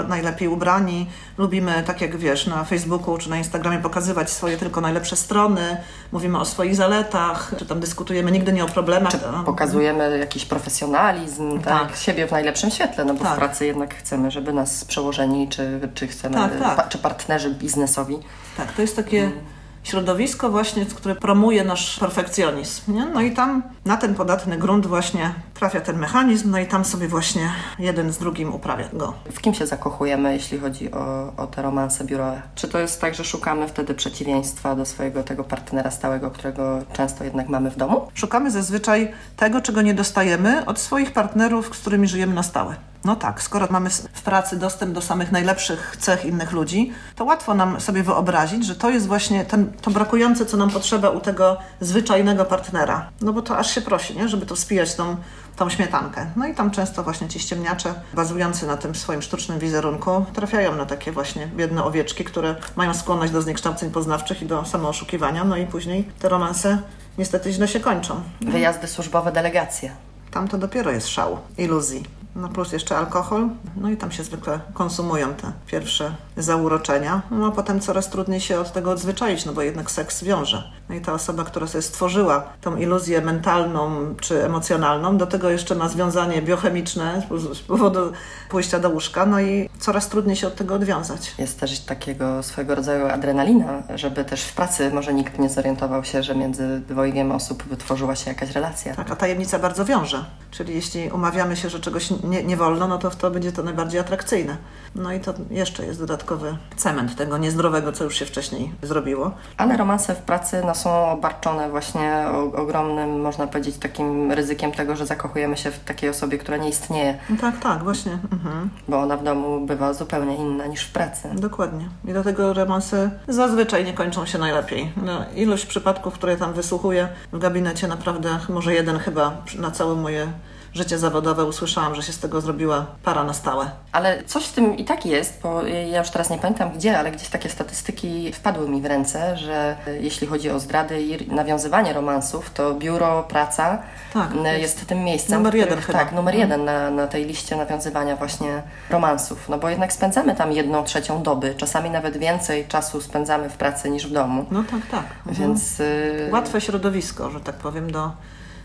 najlepiej 0.08 0.48
ubrani, 0.48 1.06
lubimy, 1.38 1.82
tak 1.86 2.00
jak 2.00 2.16
wiesz, 2.16 2.46
na 2.46 2.64
Facebooku 2.64 3.18
czy 3.18 3.30
na 3.30 3.36
Instagramie 3.36 3.78
pokazywać 3.78 4.30
swoje 4.30 4.56
tylko 4.56 4.80
najlepsze 4.80 5.16
strony, 5.16 5.76
mówimy 6.12 6.38
o 6.38 6.44
swoich 6.44 6.76
zaletach, 6.76 7.52
czy 7.58 7.66
tam 7.66 7.80
dyskutujemy 7.80 8.30
nigdy 8.30 8.52
nie 8.52 8.64
o 8.64 8.66
problemach. 8.66 9.12
Czy 9.12 9.18
pokazujemy 9.46 10.18
jakiś 10.18 10.44
profesjonalizm, 10.44 11.60
tak, 11.60 11.88
tak, 11.88 11.96
siebie 11.96 12.26
w 12.26 12.30
najlepszym 12.30 12.70
świetle, 12.70 13.04
no 13.04 13.14
bo 13.14 13.24
tak. 13.24 13.49
Pracy 13.50 13.66
jednak 13.66 13.94
chcemy, 13.94 14.30
żeby 14.30 14.52
nas 14.52 14.84
przełożeni, 14.84 15.48
czy, 15.48 15.80
czy 15.94 16.06
chcemy, 16.06 16.34
tak, 16.34 16.58
tak. 16.58 16.76
Pa, 16.76 16.82
czy 16.82 16.98
partnerzy 16.98 17.54
biznesowi. 17.54 18.18
Tak, 18.56 18.72
to 18.72 18.82
jest 18.82 18.96
takie... 18.96 19.20
Hmm 19.20 19.60
środowisko 19.82 20.50
właśnie, 20.50 20.86
które 20.86 21.14
promuje 21.14 21.64
nasz 21.64 21.98
perfekcjonizm. 21.98 22.94
Nie? 22.94 23.06
No 23.06 23.20
i 23.20 23.30
tam 23.32 23.62
na 23.84 23.96
ten 23.96 24.14
podatny 24.14 24.58
grunt 24.58 24.86
właśnie 24.86 25.34
trafia 25.54 25.80
ten 25.80 25.98
mechanizm, 25.98 26.50
no 26.50 26.58
i 26.58 26.66
tam 26.66 26.84
sobie 26.84 27.08
właśnie 27.08 27.50
jeden 27.78 28.12
z 28.12 28.18
drugim 28.18 28.54
uprawia 28.54 28.88
go. 28.92 29.14
W 29.32 29.40
kim 29.40 29.54
się 29.54 29.66
zakochujemy, 29.66 30.32
jeśli 30.32 30.58
chodzi 30.58 30.92
o, 30.92 31.32
o 31.36 31.46
te 31.46 31.62
romanse 31.62 32.04
biurowe? 32.04 32.42
Czy 32.54 32.68
to 32.68 32.78
jest 32.78 33.00
tak, 33.00 33.14
że 33.14 33.24
szukamy 33.24 33.68
wtedy 33.68 33.94
przeciwieństwa 33.94 34.76
do 34.76 34.86
swojego 34.86 35.22
tego 35.22 35.44
partnera 35.44 35.90
stałego, 35.90 36.30
którego 36.30 36.78
często 36.92 37.24
jednak 37.24 37.48
mamy 37.48 37.70
w 37.70 37.76
domu? 37.76 38.08
Szukamy 38.14 38.50
zazwyczaj 38.50 39.12
tego, 39.36 39.60
czego 39.60 39.82
nie 39.82 39.94
dostajemy 39.94 40.66
od 40.66 40.78
swoich 40.78 41.12
partnerów, 41.12 41.66
z 41.66 41.78
którymi 41.78 42.08
żyjemy 42.08 42.34
na 42.34 42.42
stałe. 42.42 42.89
No 43.04 43.16
tak, 43.16 43.42
skoro 43.42 43.66
mamy 43.70 43.90
w 43.90 44.22
pracy 44.22 44.56
dostęp 44.56 44.94
do 44.94 45.00
samych 45.00 45.32
najlepszych 45.32 45.96
cech 46.00 46.24
innych 46.24 46.52
ludzi, 46.52 46.92
to 47.16 47.24
łatwo 47.24 47.54
nam 47.54 47.80
sobie 47.80 48.02
wyobrazić, 48.02 48.66
że 48.66 48.76
to 48.76 48.90
jest 48.90 49.06
właśnie 49.06 49.44
ten, 49.44 49.72
to 49.72 49.90
brakujące, 49.90 50.46
co 50.46 50.56
nam 50.56 50.70
potrzeba 50.70 51.10
u 51.10 51.20
tego 51.20 51.56
zwyczajnego 51.80 52.44
partnera. 52.44 53.10
No 53.20 53.32
bo 53.32 53.42
to 53.42 53.58
aż 53.58 53.74
się 53.74 53.80
prosi, 53.80 54.16
nie? 54.16 54.28
żeby 54.28 54.46
to 54.46 54.54
wspijać 54.54 54.94
tą, 54.94 55.16
tą 55.56 55.70
śmietankę. 55.70 56.26
No 56.36 56.46
i 56.46 56.54
tam 56.54 56.70
często 56.70 57.02
właśnie 57.02 57.28
ci 57.28 57.40
ściemniacze, 57.40 57.94
bazujący 58.14 58.66
na 58.66 58.76
tym 58.76 58.94
swoim 58.94 59.22
sztucznym 59.22 59.58
wizerunku, 59.58 60.24
trafiają 60.32 60.76
na 60.76 60.86
takie 60.86 61.12
właśnie 61.12 61.46
biedne 61.46 61.84
owieczki, 61.84 62.24
które 62.24 62.56
mają 62.76 62.94
skłonność 62.94 63.32
do 63.32 63.42
zniekształceń 63.42 63.90
poznawczych 63.90 64.42
i 64.42 64.46
do 64.46 64.64
samooszukiwania, 64.64 65.44
no 65.44 65.56
i 65.56 65.66
później 65.66 66.08
te 66.18 66.28
romanse 66.28 66.78
niestety 67.18 67.52
źle 67.52 67.68
się 67.68 67.80
kończą. 67.80 68.22
Wyjazdy 68.40 68.86
służbowe, 68.86 69.32
delegacje. 69.32 69.90
Tam 70.30 70.48
to 70.48 70.58
dopiero 70.58 70.90
jest 70.90 71.08
szał, 71.08 71.38
iluzji 71.58 72.19
no 72.40 72.48
plus 72.48 72.72
jeszcze 72.72 72.96
alkohol, 72.96 73.48
no 73.76 73.90
i 73.90 73.96
tam 73.96 74.12
się 74.12 74.24
zwykle 74.24 74.60
konsumują 74.74 75.34
te 75.34 75.52
pierwsze 75.66 76.14
zauroczenia, 76.36 77.22
no 77.30 77.46
a 77.46 77.50
potem 77.50 77.80
coraz 77.80 78.10
trudniej 78.10 78.40
się 78.40 78.60
od 78.60 78.72
tego 78.72 78.90
odzwyczaić, 78.90 79.44
no 79.44 79.52
bo 79.52 79.62
jednak 79.62 79.90
seks 79.90 80.24
wiąże. 80.24 80.70
No 80.88 80.94
i 80.94 81.00
ta 81.00 81.12
osoba, 81.12 81.44
która 81.44 81.66
sobie 81.66 81.82
stworzyła 81.82 82.42
tą 82.60 82.76
iluzję 82.76 83.20
mentalną 83.20 84.14
czy 84.20 84.44
emocjonalną, 84.44 85.16
do 85.16 85.26
tego 85.26 85.50
jeszcze 85.50 85.74
ma 85.74 85.88
związanie 85.88 86.42
biochemiczne 86.42 87.22
z 87.54 87.58
powodu 87.60 88.00
pójścia 88.48 88.78
do 88.78 88.90
łóżka, 88.90 89.26
no 89.26 89.40
i 89.40 89.70
coraz 89.78 90.08
trudniej 90.08 90.36
się 90.36 90.46
od 90.46 90.54
tego 90.56 90.74
odwiązać. 90.74 91.34
Jest 91.38 91.60
też 91.60 91.80
takiego 91.80 92.42
swojego 92.42 92.74
rodzaju 92.74 93.06
adrenalina, 93.06 93.82
żeby 93.94 94.24
też 94.24 94.42
w 94.42 94.54
pracy 94.54 94.90
może 94.94 95.14
nikt 95.14 95.38
nie 95.38 95.48
zorientował 95.48 96.04
się, 96.04 96.22
że 96.22 96.34
między 96.34 96.80
dwojgiem 96.88 97.32
osób 97.32 97.62
wytworzyła 97.62 98.16
się 98.16 98.30
jakaś 98.30 98.50
relacja. 98.50 98.94
Tak, 98.94 99.10
a 99.10 99.16
tajemnica 99.16 99.58
bardzo 99.58 99.84
wiąże. 99.84 100.24
Czyli 100.50 100.74
jeśli 100.74 101.10
umawiamy 101.10 101.56
się, 101.56 101.68
że 101.70 101.80
czegoś 101.80 102.10
nie, 102.30 102.44
nie 102.44 102.56
wolno, 102.56 102.88
no 102.88 102.98
to, 102.98 103.10
to 103.10 103.30
będzie 103.30 103.52
to 103.52 103.62
najbardziej 103.62 104.00
atrakcyjne. 104.00 104.56
No 104.94 105.12
i 105.12 105.20
to 105.20 105.34
jeszcze 105.50 105.86
jest 105.86 106.00
dodatkowy 106.00 106.56
cement 106.76 107.16
tego 107.16 107.38
niezdrowego, 107.38 107.92
co 107.92 108.04
już 108.04 108.16
się 108.16 108.26
wcześniej 108.26 108.72
zrobiło. 108.82 109.30
Ale 109.56 109.76
romanse 109.76 110.14
w 110.14 110.18
pracy 110.18 110.62
no, 110.66 110.74
są 110.74 111.10
obarczone 111.10 111.70
właśnie 111.70 112.24
ogromnym, 112.56 113.20
można 113.20 113.46
powiedzieć, 113.46 113.76
takim 113.76 114.32
ryzykiem 114.32 114.72
tego, 114.72 114.96
że 114.96 115.06
zakochujemy 115.06 115.56
się 115.56 115.70
w 115.70 115.84
takiej 115.84 116.10
osobie, 116.10 116.38
która 116.38 116.56
nie 116.56 116.68
istnieje. 116.68 117.18
No 117.30 117.36
tak, 117.40 117.58
tak, 117.60 117.84
właśnie. 117.84 118.12
Mhm. 118.32 118.70
Bo 118.88 119.00
ona 119.00 119.16
w 119.16 119.22
domu 119.22 119.66
bywa 119.66 119.92
zupełnie 119.94 120.36
inna 120.36 120.66
niż 120.66 120.82
w 120.82 120.92
pracy. 120.92 121.28
Dokładnie. 121.34 121.88
I 122.04 122.12
dlatego 122.12 122.52
romanse 122.52 123.10
zazwyczaj 123.28 123.84
nie 123.84 123.92
kończą 123.92 124.26
się 124.26 124.38
najlepiej. 124.38 124.92
No, 124.96 125.24
ilość 125.36 125.66
przypadków, 125.66 126.14
które 126.14 126.36
tam 126.36 126.52
wysłuchuję 126.52 127.08
w 127.32 127.38
gabinecie, 127.38 127.88
naprawdę 127.88 128.38
może 128.48 128.74
jeden 128.74 128.98
chyba 128.98 129.36
na 129.58 129.70
całe 129.70 129.94
moje 129.94 130.32
życie 130.74 130.98
zawodowe 130.98 131.44
usłyszałam, 131.44 131.94
że 131.94 132.02
się 132.02 132.12
z 132.12 132.18
tego 132.18 132.40
zrobiła 132.40 132.86
para 133.02 133.24
na 133.24 133.32
stałe. 133.32 133.70
Ale 133.92 134.22
coś 134.24 134.44
w 134.44 134.52
tym 134.52 134.76
i 134.76 134.84
tak 134.84 135.06
jest, 135.06 135.40
bo 135.42 135.62
ja 135.66 135.98
już 135.98 136.10
teraz 136.10 136.30
nie 136.30 136.38
pamiętam 136.38 136.70
gdzie, 136.72 136.98
ale 136.98 137.12
gdzieś 137.12 137.28
takie 137.28 137.48
statystyki 137.48 138.32
wpadły 138.32 138.68
mi 138.68 138.80
w 138.82 138.86
ręce, 138.86 139.36
że 139.36 139.76
jeśli 140.00 140.26
chodzi 140.26 140.50
o 140.50 140.60
zdrady 140.60 141.02
i 141.02 141.34
nawiązywanie 141.34 141.92
romansów, 141.92 142.50
to 142.50 142.74
biuro, 142.74 143.22
praca 143.28 143.78
Tak, 144.14 144.30
m, 144.32 144.44
jest 144.60 144.86
tym 144.86 145.04
miejscem. 145.04 145.38
numer 145.38 145.52
w 145.52 145.56
którym- 145.56 145.68
jeden 145.70 145.84
chyba. 145.84 145.98
Tak, 145.98 146.12
numer 146.12 146.34
jeden 146.34 146.64
na, 146.64 146.90
na 146.90 147.06
tej 147.06 147.24
liście 147.24 147.56
nawiązywania 147.56 148.16
właśnie 148.16 148.62
romansów. 148.90 149.48
No 149.48 149.58
bo 149.58 149.68
jednak 149.68 149.92
spędzamy 149.92 150.34
tam 150.36 150.52
jedną 150.52 150.84
trzecią 150.84 151.22
doby, 151.22 151.54
czasami 151.56 151.90
nawet 151.90 152.16
więcej 152.16 152.66
czasu 152.68 153.00
spędzamy 153.00 153.48
w 153.50 153.56
pracy 153.56 153.90
niż 153.90 154.06
w 154.06 154.12
domu. 154.12 154.44
No 154.50 154.64
tak, 154.70 154.80
tak. 154.90 155.04
Więc 155.26 155.80
y, 155.80 156.28
Łatwe 156.32 156.60
środowisko, 156.60 157.30
że 157.30 157.40
tak 157.40 157.54
powiem, 157.54 157.90
do 157.92 158.10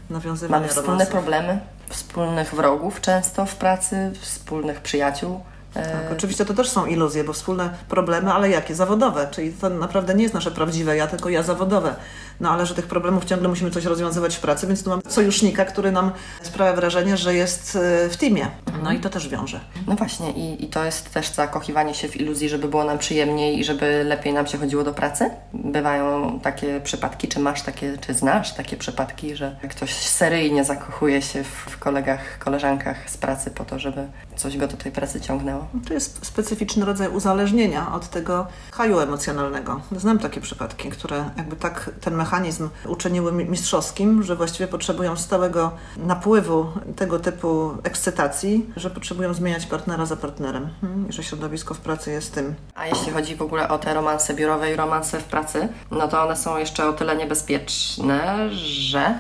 nawiązywania 0.09 0.62
mamy 0.62 0.74
wspólne 0.74 1.05
problemy, 1.05 1.59
wspólnych 1.89 2.55
wrogów 2.55 3.01
często 3.01 3.45
w 3.45 3.55
pracy, 3.55 4.12
wspólnych 4.21 4.81
przyjaciół. 4.81 5.39
E, 5.75 5.91
Tak, 5.91 6.12
oczywiście 6.12 6.46
to 6.46 6.53
też 6.53 6.70
są 6.70 6.86
iluzje, 6.86 7.24
bo 7.24 7.34
wspólne 7.34 7.70
problemy, 7.89 8.34
ale 8.34 8.50
jakie? 8.50 8.75
Zawodowe, 8.75 9.27
czyli 9.32 9.51
to 9.53 9.70
naprawdę 9.70 10.13
nie 10.15 10.24
jest 10.24 10.34
nasze 10.34 10.51
prawdziwe 10.51 10.98
ja, 10.98 11.08
tylko 11.08 11.29
ja 11.29 11.44
zawodowe. 11.44 11.96
No 12.39 12.51
ale 12.51 12.65
że 12.65 12.75
tych 12.75 12.88
problemów 12.88 13.25
ciągle 13.25 13.50
musimy 13.50 13.72
coś 13.72 13.86
rozwiązywać 13.86 14.36
w 14.36 14.39
pracy, 14.39 14.67
więc 14.67 14.84
tu 14.84 14.89
mam 14.89 15.01
sojusznika, 15.08 15.65
który 15.65 15.91
nam 15.91 16.12
sprawia 16.44 16.74
wrażenie, 16.74 17.17
że 17.17 17.34
jest 17.36 17.75
e, 17.75 18.10
w 18.10 18.17
teamie. 18.17 18.48
No 18.84 18.91
i 18.94 19.00
to 19.00 19.10
też 19.10 19.27
wiąże. 19.29 19.60
No 19.88 19.96
właśnie, 19.96 20.32
i, 20.32 20.65
i 20.65 20.67
to 20.67 20.84
jest 20.84 21.13
też 21.13 21.29
zakochiwanie 21.29 21.94
się 21.94 22.08
w 22.08 22.15
iluzji, 22.15 22.50
żeby 22.50 22.67
było 22.67 22.84
nam 22.84 22.98
przyjemniej 22.98 23.60
i 23.60 23.63
żeby 23.63 24.03
lepiej 24.03 24.34
nam 24.34 24.48
się 24.48 24.58
chodziło 24.58 24.84
do 24.84 24.94
pracy. 24.94 25.29
Bywają 25.53 26.39
takie 26.39 26.82
przypadki, 26.82 27.27
czy 27.27 27.39
masz 27.39 27.62
takie, 27.62 27.98
czy 27.98 28.13
znasz 28.13 28.53
takie 28.53 28.77
przypadki, 28.77 29.36
że 29.36 29.55
ktoś 29.70 29.94
seryjnie 29.94 30.63
zakochuje 30.63 31.22
się 31.22 31.44
w, 31.44 31.48
w 31.48 31.77
kolegach, 31.79 32.38
koleżankach 32.39 33.10
z 33.10 33.17
pracy 33.17 33.51
po 33.51 33.65
to, 33.65 33.79
żeby 33.79 34.08
coś 34.36 34.58
go 34.58 34.67
do 34.67 34.77
tej 34.77 34.91
pracy 34.91 35.22
ciągnęło. 35.22 35.64
To 35.88 35.93
jest 35.93 36.25
specyficzny 36.25 36.86
rodzaj 36.86 37.10
uzależnienia 37.10 37.93
od 37.93 38.10
tego 38.10 38.48
haju 38.72 39.00
emocjonalnego. 39.00 39.81
Znam 39.91 40.19
takie 40.19 40.41
przypadki, 40.41 40.89
które 40.89 41.29
jakby 41.38 41.55
tak 41.55 41.89
ten 42.01 42.15
mechanizm 42.15 42.69
uczyniły 42.88 43.31
mi- 43.31 43.45
mistrzowskim, 43.45 44.24
że 44.24 44.36
właściwie 44.36 44.67
potrzebują 44.67 45.15
stałego 45.15 45.72
napływu 45.98 46.67
tego 46.95 47.19
typu 47.19 47.72
ekscytacji, 47.84 48.69
że 48.75 48.89
potrzebują 48.89 49.34
zmieniać 49.34 49.65
partnera 49.65 50.05
za 50.05 50.15
partnerem. 50.15 50.69
Hmm, 50.81 51.10
I 51.10 51.13
że 51.13 51.24
środowisko 51.24 51.74
w 51.74 51.79
pracy 51.79 52.12
jest 52.12 52.34
tym. 52.36 52.55
A 52.75 52.88
jeśli 52.88 53.12
chodzi 53.12 53.36
w 53.36 53.41
ogóle 53.41 53.69
o 53.69 53.77
te 53.77 53.93
romanse 53.93 54.34
biurowe 54.34 54.72
i 54.74 54.75
romanse 54.75 55.19
w 55.19 55.24
pracy, 55.24 55.67
no 55.91 56.07
to 56.07 56.24
one 56.24 56.36
są 56.36 56.57
jeszcze 56.57 56.89
o 56.89 56.93
tyle 56.93 57.15
niebezpieczne, 57.15 58.50
że 58.55 59.17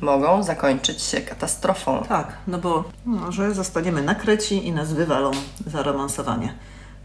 mogą 0.00 0.42
zakończyć 0.42 1.02
się 1.02 1.20
katastrofą. 1.20 2.02
Tak, 2.08 2.32
no 2.46 2.58
bo 2.58 2.84
no, 3.06 3.32
że 3.32 3.54
zostaniemy 3.54 4.02
nakryci 4.02 4.66
i 4.66 4.72
nas 4.72 4.92
wywalą 4.92 5.30
za 5.66 5.82
romansowanie. 5.82 6.54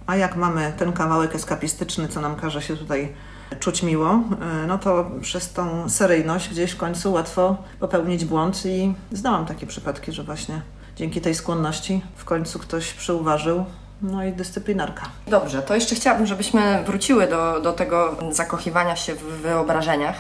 A 0.08 0.16
jak 0.16 0.36
mamy 0.36 0.74
ten 0.78 0.94
kawałek 0.94 1.36
eskapistyczny, 1.36 2.08
co 2.08 2.22
nam 2.22 2.36
każe 2.36 2.62
się 2.62 2.78
tutaj 2.78 3.14
czuć 3.60 3.84
miło, 3.84 4.14
y, 4.64 4.68
no 4.68 4.78
to 4.78 5.12
przez 5.22 5.54
tą 5.54 5.90
seryjność 5.90 6.50
gdzieś 6.50 6.72
w 6.72 6.78
końcu 6.78 7.14
łatwo 7.14 7.58
popełnić 7.80 8.26
błąd 8.26 8.66
i 8.66 8.94
znałam 9.12 9.46
takie 9.46 9.68
przypadki, 9.68 10.12
że 10.12 10.24
właśnie 10.24 10.62
dzięki 10.96 11.22
tej 11.22 11.36
skłonności 11.36 12.02
w 12.16 12.26
końcu 12.26 12.60
ktoś 12.60 12.94
przyuważył, 12.94 13.66
no 14.02 14.26
i 14.26 14.32
dyscyplinarka. 14.32 15.06
Dobrze, 15.28 15.62
to 15.62 15.76
jeszcze 15.76 15.96
chciałabym, 15.96 16.26
żebyśmy 16.26 16.84
wróciły 16.86 17.28
do, 17.28 17.62
do 17.62 17.74
tego 17.74 18.16
zakochiwania 18.32 18.96
się 18.96 19.16
w 19.16 19.24
wyobrażeniach, 19.24 20.16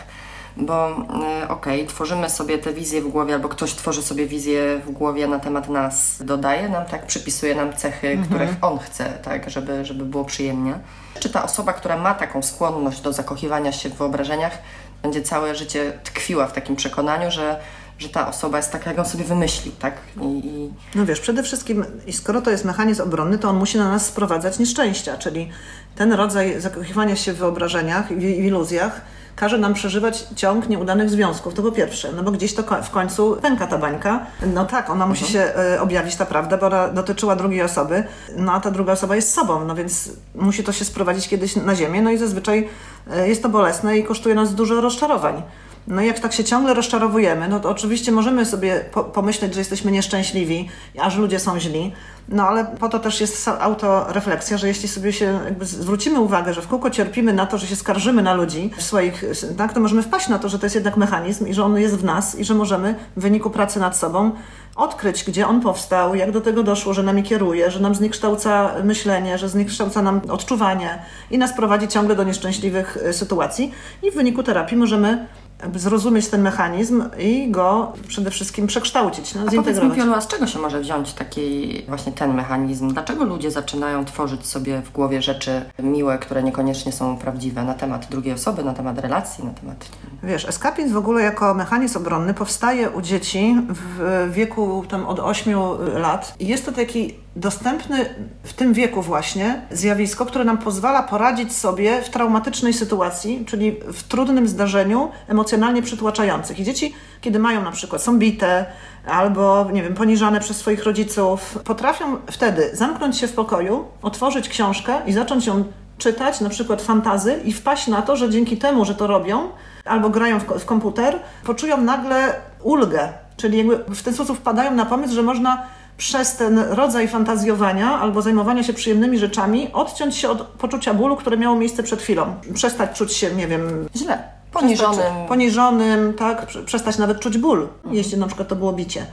bo 0.57 1.05
e, 1.41 1.49
okej, 1.49 1.87
tworzymy 1.87 2.29
sobie 2.29 2.57
te 2.57 2.73
wizje 2.73 3.01
w 3.01 3.07
głowie, 3.07 3.33
albo 3.33 3.49
ktoś 3.49 3.73
tworzy 3.73 4.03
sobie 4.03 4.25
wizję 4.25 4.81
w 4.85 4.91
głowie 4.91 5.27
na 5.27 5.39
temat 5.39 5.69
nas, 5.69 6.23
dodaje 6.23 6.69
nam, 6.69 6.85
tak, 6.85 7.05
przypisuje 7.05 7.55
nam 7.55 7.73
cechy, 7.73 8.19
których 8.25 8.49
on 8.61 8.79
chce, 8.79 9.05
tak, 9.05 9.49
żeby, 9.49 9.85
żeby 9.85 10.05
było 10.05 10.25
przyjemnie. 10.25 10.79
Czy 11.19 11.29
ta 11.29 11.43
osoba, 11.43 11.73
która 11.73 11.97
ma 11.97 12.13
taką 12.13 12.41
skłonność 12.41 13.01
do 13.01 13.13
zakochiwania 13.13 13.71
się 13.71 13.89
w 13.89 13.93
wyobrażeniach, 13.93 14.57
będzie 15.03 15.21
całe 15.21 15.55
życie 15.55 15.93
tkwiła 16.03 16.47
w 16.47 16.53
takim 16.53 16.75
przekonaniu, 16.75 17.31
że, 17.31 17.59
że 17.99 18.09
ta 18.09 18.27
osoba 18.27 18.57
jest 18.57 18.71
taka, 18.71 18.89
jak 18.89 18.99
on 18.99 19.05
sobie 19.05 19.23
wymyślił, 19.23 19.73
tak? 19.79 19.93
I, 20.21 20.25
i 20.25 20.73
No 20.95 21.05
wiesz, 21.05 21.19
przede 21.19 21.43
wszystkim, 21.43 21.85
skoro 22.11 22.41
to 22.41 22.51
jest 22.51 22.65
mechanizm 22.65 23.01
obronny, 23.01 23.37
to 23.37 23.49
on 23.49 23.57
musi 23.57 23.77
na 23.77 23.89
nas 23.89 24.05
sprowadzać 24.05 24.59
nieszczęścia, 24.59 25.17
czyli 25.17 25.49
ten 25.95 26.13
rodzaj 26.13 26.61
zakochiwania 26.61 27.15
się 27.15 27.33
w 27.33 27.37
wyobrażeniach 27.37 28.11
i 28.11 28.15
w 28.15 28.23
iluzjach 28.23 29.01
każe 29.39 29.57
nam 29.57 29.73
przeżywać 29.73 30.27
ciąg 30.35 30.69
nieudanych 30.69 31.09
związków. 31.09 31.53
To 31.53 31.61
po 31.61 31.71
pierwsze, 31.71 32.11
no 32.11 32.23
bo 32.23 32.31
gdzieś 32.31 32.53
to 32.53 32.63
w 32.83 32.89
końcu 32.89 33.37
pęka 33.41 33.67
ta 33.67 33.77
bańka. 33.77 34.25
No 34.53 34.65
tak, 34.65 34.89
ona 34.89 35.07
musi 35.07 35.25
się 35.25 35.39
e, 35.39 35.81
objawić, 35.81 36.15
ta 36.15 36.25
prawda, 36.25 36.57
bo 36.57 36.67
ona 36.67 36.87
dotyczyła 36.87 37.35
drugiej 37.35 37.61
osoby, 37.61 38.03
no 38.37 38.53
a 38.53 38.59
ta 38.59 38.71
druga 38.71 38.93
osoba 38.93 39.15
jest 39.15 39.33
sobą, 39.33 39.65
no 39.65 39.75
więc 39.75 40.09
musi 40.35 40.63
to 40.63 40.71
się 40.71 40.85
sprowadzić 40.85 41.27
kiedyś 41.27 41.55
na 41.55 41.75
ziemię, 41.75 42.01
no 42.01 42.11
i 42.11 42.17
zazwyczaj 42.17 42.69
e, 43.11 43.27
jest 43.27 43.43
to 43.43 43.49
bolesne 43.49 43.97
i 43.97 44.03
kosztuje 44.03 44.35
nas 44.35 44.55
dużo 44.55 44.81
rozczarowań. 44.81 45.43
No 45.89 46.01
jak 46.01 46.19
tak 46.19 46.33
się 46.33 46.43
ciągle 46.43 46.73
rozczarowujemy, 46.73 47.47
no 47.47 47.59
to 47.59 47.69
oczywiście 47.69 48.11
możemy 48.11 48.45
sobie 48.45 48.85
po 48.91 49.03
pomyśleć, 49.03 49.53
że 49.53 49.59
jesteśmy 49.59 49.91
nieszczęśliwi, 49.91 50.69
a 50.99 51.09
że 51.09 51.21
ludzie 51.21 51.39
są 51.39 51.59
źli, 51.59 51.93
no 52.27 52.47
ale 52.47 52.65
po 52.65 52.89
to 52.89 52.99
też 52.99 53.21
jest 53.21 53.47
autorefleksja, 53.47 54.57
że 54.57 54.67
jeśli 54.67 54.87
sobie 54.87 55.13
się 55.13 55.39
jakby 55.45 55.65
zwrócimy 55.65 56.19
uwagę, 56.19 56.53
że 56.53 56.61
w 56.61 56.67
kółko 56.67 56.89
cierpimy 56.89 57.33
na 57.33 57.45
to, 57.45 57.57
że 57.57 57.67
się 57.67 57.75
skarżymy 57.75 58.21
na 58.21 58.33
ludzi 58.33 58.71
w 58.77 58.83
swoich, 58.83 59.25
tak, 59.57 59.73
to 59.73 59.79
możemy 59.79 60.03
wpaść 60.03 60.27
na 60.27 60.39
to, 60.39 60.49
że 60.49 60.59
to 60.59 60.65
jest 60.65 60.75
jednak 60.75 60.97
mechanizm 60.97 61.47
i 61.47 61.53
że 61.53 61.63
on 61.63 61.77
jest 61.77 61.95
w 61.95 62.03
nas 62.03 62.39
i 62.39 62.43
że 62.43 62.53
możemy 62.53 62.95
w 63.17 63.21
wyniku 63.21 63.49
pracy 63.49 63.79
nad 63.79 63.97
sobą 63.97 64.31
odkryć, 64.75 65.23
gdzie 65.23 65.47
on 65.47 65.61
powstał, 65.61 66.15
jak 66.15 66.31
do 66.31 66.41
tego 66.41 66.63
doszło, 66.63 66.93
że 66.93 67.03
nami 67.03 67.23
kieruje, 67.23 67.71
że 67.71 67.79
nam 67.79 67.95
zniekształca 67.95 68.71
myślenie, 68.83 69.37
że 69.37 69.49
zniekształca 69.49 70.01
nam 70.01 70.21
odczuwanie 70.29 71.01
i 71.31 71.37
nas 71.37 71.53
prowadzi 71.53 71.87
ciągle 71.87 72.15
do 72.15 72.23
nieszczęśliwych 72.23 72.97
y, 72.97 73.13
sytuacji. 73.13 73.71
I 74.03 74.11
w 74.11 74.15
wyniku 74.15 74.43
terapii 74.43 74.77
możemy 74.77 75.27
jakby 75.61 75.79
zrozumieć 75.79 76.27
ten 76.27 76.41
mechanizm 76.41 77.03
i 77.19 77.51
go 77.51 77.93
przede 78.07 78.31
wszystkim 78.31 78.67
przekształcić, 78.67 79.35
no, 79.35 79.43
mi, 79.43 79.51
zintegrować. 79.51 79.97
Piolu, 79.97 80.13
a 80.13 80.21
z 80.21 80.27
czego 80.27 80.47
się 80.47 80.59
może 80.59 80.79
wziąć 80.79 81.13
taki 81.13 81.81
właśnie 81.87 82.11
ten 82.11 82.33
mechanizm? 82.33 82.93
Dlaczego 82.93 83.23
ludzie 83.23 83.51
zaczynają 83.51 84.05
tworzyć 84.05 84.45
sobie 84.45 84.81
w 84.81 84.91
głowie 84.91 85.21
rzeczy 85.21 85.61
miłe, 85.79 86.17
które 86.17 86.43
niekoniecznie 86.43 86.91
są 86.91 87.17
prawdziwe 87.17 87.63
na 87.63 87.73
temat 87.73 88.07
drugiej 88.11 88.33
osoby, 88.33 88.63
na 88.63 88.73
temat 88.73 88.99
relacji, 88.99 89.45
na 89.45 89.51
temat... 89.51 89.85
Wiesz, 90.23 90.45
eskapizm 90.45 90.93
w 90.93 90.97
ogóle 90.97 91.21
jako 91.21 91.53
mechanizm 91.53 91.97
obronny 91.97 92.33
powstaje 92.33 92.89
u 92.89 93.01
dzieci 93.01 93.55
w 93.69 94.29
wieku 94.33 94.83
tam 94.89 95.05
od 95.05 95.19
8 95.19 95.53
lat 95.93 96.35
i 96.39 96.47
jest 96.47 96.65
to 96.65 96.71
taki 96.71 97.13
dostępny 97.35 98.15
w 98.43 98.53
tym 98.53 98.73
wieku 98.73 99.01
właśnie 99.01 99.61
zjawisko, 99.71 100.25
które 100.25 100.43
nam 100.43 100.57
pozwala 100.57 101.03
poradzić 101.03 101.55
sobie 101.55 102.01
w 102.01 102.09
traumatycznej 102.09 102.73
sytuacji, 102.73 103.45
czyli 103.47 103.75
w 103.93 104.03
trudnym 104.03 104.47
zdarzeniu 104.47 105.11
emocjonalnie 105.27 105.81
przytłaczających. 105.81 106.59
I 106.59 106.63
dzieci, 106.63 106.93
kiedy 107.21 107.39
mają 107.39 107.63
na 107.63 107.71
przykład, 107.71 108.01
są 108.01 108.19
bite 108.19 108.65
albo, 109.07 109.69
nie 109.73 109.83
wiem, 109.83 109.93
poniżane 109.93 110.39
przez 110.39 110.57
swoich 110.57 110.83
rodziców, 110.83 111.59
potrafią 111.63 112.17
wtedy 112.31 112.69
zamknąć 112.73 113.17
się 113.17 113.27
w 113.27 113.33
pokoju, 113.33 113.85
otworzyć 114.01 114.49
książkę 114.49 115.01
i 115.05 115.13
zacząć 115.13 115.47
ją 115.47 115.63
czytać, 115.97 116.41
na 116.41 116.49
przykład 116.49 116.81
fantazy 116.81 117.39
i 117.45 117.53
wpaść 117.53 117.87
na 117.87 118.01
to, 118.01 118.15
że 118.15 118.29
dzięki 118.29 118.57
temu, 118.57 118.85
że 118.85 118.95
to 118.95 119.07
robią, 119.07 119.49
albo 119.85 120.09
grają 120.09 120.39
w, 120.39 120.43
w 120.43 120.65
komputer, 120.65 121.19
poczują 121.43 121.77
nagle 121.77 122.33
ulgę. 122.63 123.09
Czyli 123.37 123.57
jakby 123.57 123.95
w 123.95 124.03
ten 124.03 124.13
sposób 124.13 124.37
wpadają 124.37 124.71
na 124.71 124.85
pomysł, 124.85 125.13
że 125.13 125.23
można 125.23 125.65
przez 125.99 126.35
ten 126.35 126.59
rodzaj 126.59 127.07
fantazjowania 127.07 127.99
albo 127.99 128.21
zajmowania 128.21 128.63
się 128.63 128.73
przyjemnymi 128.73 129.17
rzeczami 129.19 129.69
odciąć 129.73 130.15
się 130.15 130.29
od 130.29 130.41
poczucia 130.41 130.93
bólu, 130.93 131.15
które 131.15 131.37
miało 131.37 131.55
miejsce 131.55 131.83
przed 131.83 132.01
chwilą. 132.01 132.35
Przestać 132.53 132.97
czuć 132.97 133.13
się, 133.13 133.35
nie 133.35 133.47
wiem, 133.47 133.87
Źle. 133.95 134.23
Poniżonym. 134.51 134.93
Przestać, 134.99 135.27
poniżonym, 135.27 136.13
tak, 136.13 136.45
prze- 136.47 136.63
przestać 136.65 136.97
nawet 136.97 137.19
czuć 137.19 137.37
ból, 137.37 137.67
jeśli 137.91 138.17
na 138.17 138.27
przykład 138.27 138.47
to 138.47 138.55
było 138.55 138.73
bicie. 138.73 139.05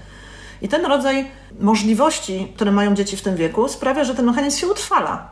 I 0.63 0.69
ten 0.69 0.87
rodzaj 0.87 1.31
możliwości, 1.61 2.53
które 2.57 2.73
mają 2.73 2.95
dzieci 2.95 3.17
w 3.17 3.23
tym 3.23 3.37
wieku, 3.37 3.69
sprawia, 3.69 4.05
że 4.05 4.15
ten 4.15 4.27
mechanizm 4.27 4.59
się 4.59 4.67
utrwala. 4.67 5.29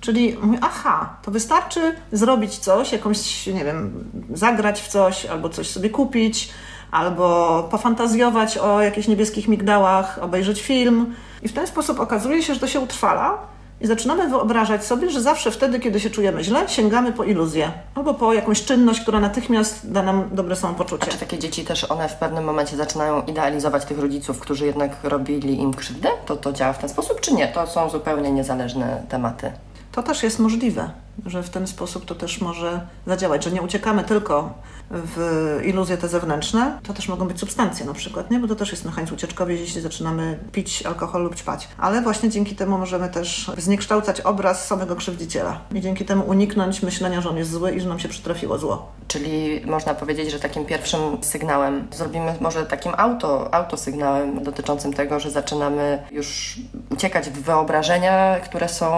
Czyli 0.00 0.36
mówię, 0.42 0.58
aha, 0.62 1.16
to 1.22 1.30
wystarczy 1.30 1.94
zrobić 2.12 2.58
coś, 2.58 2.92
jakąś, 2.92 3.46
nie 3.46 3.64
wiem, 3.64 4.04
zagrać 4.34 4.80
w 4.82 4.88
coś, 4.88 5.26
albo 5.26 5.48
coś 5.48 5.70
sobie 5.70 5.90
kupić, 5.90 6.50
albo 6.90 7.62
pofantazjować 7.70 8.58
o 8.58 8.80
jakichś 8.80 9.08
niebieskich 9.08 9.48
migdałach, 9.48 10.18
obejrzeć 10.22 10.62
film. 10.62 11.14
I 11.42 11.48
w 11.48 11.52
ten 11.52 11.66
sposób 11.66 12.00
okazuje 12.00 12.42
się, 12.42 12.54
że 12.54 12.60
to 12.60 12.66
się 12.66 12.80
utrwala 12.80 13.38
i 13.80 13.86
zaczynamy 13.86 14.28
wyobrażać 14.28 14.84
sobie, 14.84 15.10
że 15.10 15.20
zawsze 15.20 15.50
wtedy, 15.50 15.80
kiedy 15.80 16.00
się 16.00 16.10
czujemy 16.10 16.44
źle, 16.44 16.68
sięgamy 16.68 17.12
po 17.12 17.24
iluzję 17.24 17.72
albo 17.94 18.14
po 18.14 18.32
jakąś 18.34 18.64
czynność, 18.64 19.00
która 19.00 19.20
natychmiast 19.20 19.92
da 19.92 20.02
nam 20.02 20.28
dobre 20.32 20.52
A 20.52 20.56
samopoczucie. 20.56 21.06
czy 21.10 21.18
takie 21.18 21.38
dzieci 21.38 21.64
też 21.64 21.84
one 21.90 22.08
w 22.08 22.14
pewnym 22.14 22.44
momencie 22.44 22.76
zaczynają 22.76 23.22
idealizować 23.22 23.84
tych 23.84 23.98
rodziców, 23.98 24.40
którzy 24.40 24.66
jednak 24.66 24.90
robili 25.02 25.60
im 25.60 25.74
krzywdę? 25.74 26.08
To 26.26 26.36
to 26.36 26.52
działa 26.52 26.72
w 26.72 26.78
ten 26.78 26.88
sposób, 26.88 27.20
czy 27.20 27.34
nie? 27.34 27.48
To 27.48 27.66
są 27.66 27.90
zupełnie 27.90 28.30
niezależne 28.30 29.02
tematy. 29.08 29.52
To 29.92 30.02
też 30.02 30.22
jest 30.22 30.38
możliwe. 30.38 30.90
Że 31.26 31.42
w 31.42 31.50
ten 31.50 31.66
sposób 31.66 32.04
to 32.04 32.14
też 32.14 32.40
może 32.40 32.86
zadziałać, 33.06 33.44
że 33.44 33.50
nie 33.50 33.62
uciekamy 33.62 34.04
tylko 34.04 34.54
w 34.90 35.60
iluzje 35.64 35.96
te 35.96 36.08
zewnętrzne, 36.08 36.78
to 36.82 36.94
też 36.94 37.08
mogą 37.08 37.28
być 37.28 37.40
substancje 37.40 37.86
na 37.86 37.94
przykład, 37.94 38.30
nie? 38.30 38.38
bo 38.38 38.48
to 38.48 38.56
też 38.56 38.70
jest 38.70 38.84
mechanizm 38.84 39.14
ucieczkowy, 39.14 39.54
jeśli 39.54 39.80
zaczynamy 39.80 40.38
pić 40.52 40.86
alkohol 40.86 41.22
lub 41.22 41.34
ćpać. 41.34 41.68
Ale 41.78 42.02
właśnie 42.02 42.30
dzięki 42.30 42.56
temu 42.56 42.78
możemy 42.78 43.08
też 43.08 43.50
zniekształcać 43.58 44.20
obraz 44.20 44.66
samego 44.66 44.96
krzywdziciela 44.96 45.60
i 45.74 45.80
dzięki 45.80 46.04
temu 46.04 46.24
uniknąć 46.28 46.82
myślenia, 46.82 47.20
że 47.20 47.30
on 47.30 47.36
jest 47.36 47.50
zły 47.50 47.72
i 47.72 47.80
że 47.80 47.88
nam 47.88 47.98
się 47.98 48.08
przytrafiło 48.08 48.58
zło. 48.58 48.92
Czyli 49.08 49.60
można 49.66 49.94
powiedzieć, 49.94 50.30
że 50.30 50.38
takim 50.38 50.66
pierwszym 50.66 51.00
sygnałem 51.20 51.86
zrobimy 51.92 52.34
może 52.40 52.66
takim 52.66 52.92
auto, 52.96 53.54
autosygnałem 53.54 54.42
dotyczącym 54.42 54.92
tego, 54.92 55.20
że 55.20 55.30
zaczynamy 55.30 56.02
już 56.10 56.58
uciekać 56.90 57.30
w 57.30 57.42
wyobrażenia, 57.42 58.40
które 58.40 58.68
są 58.68 58.88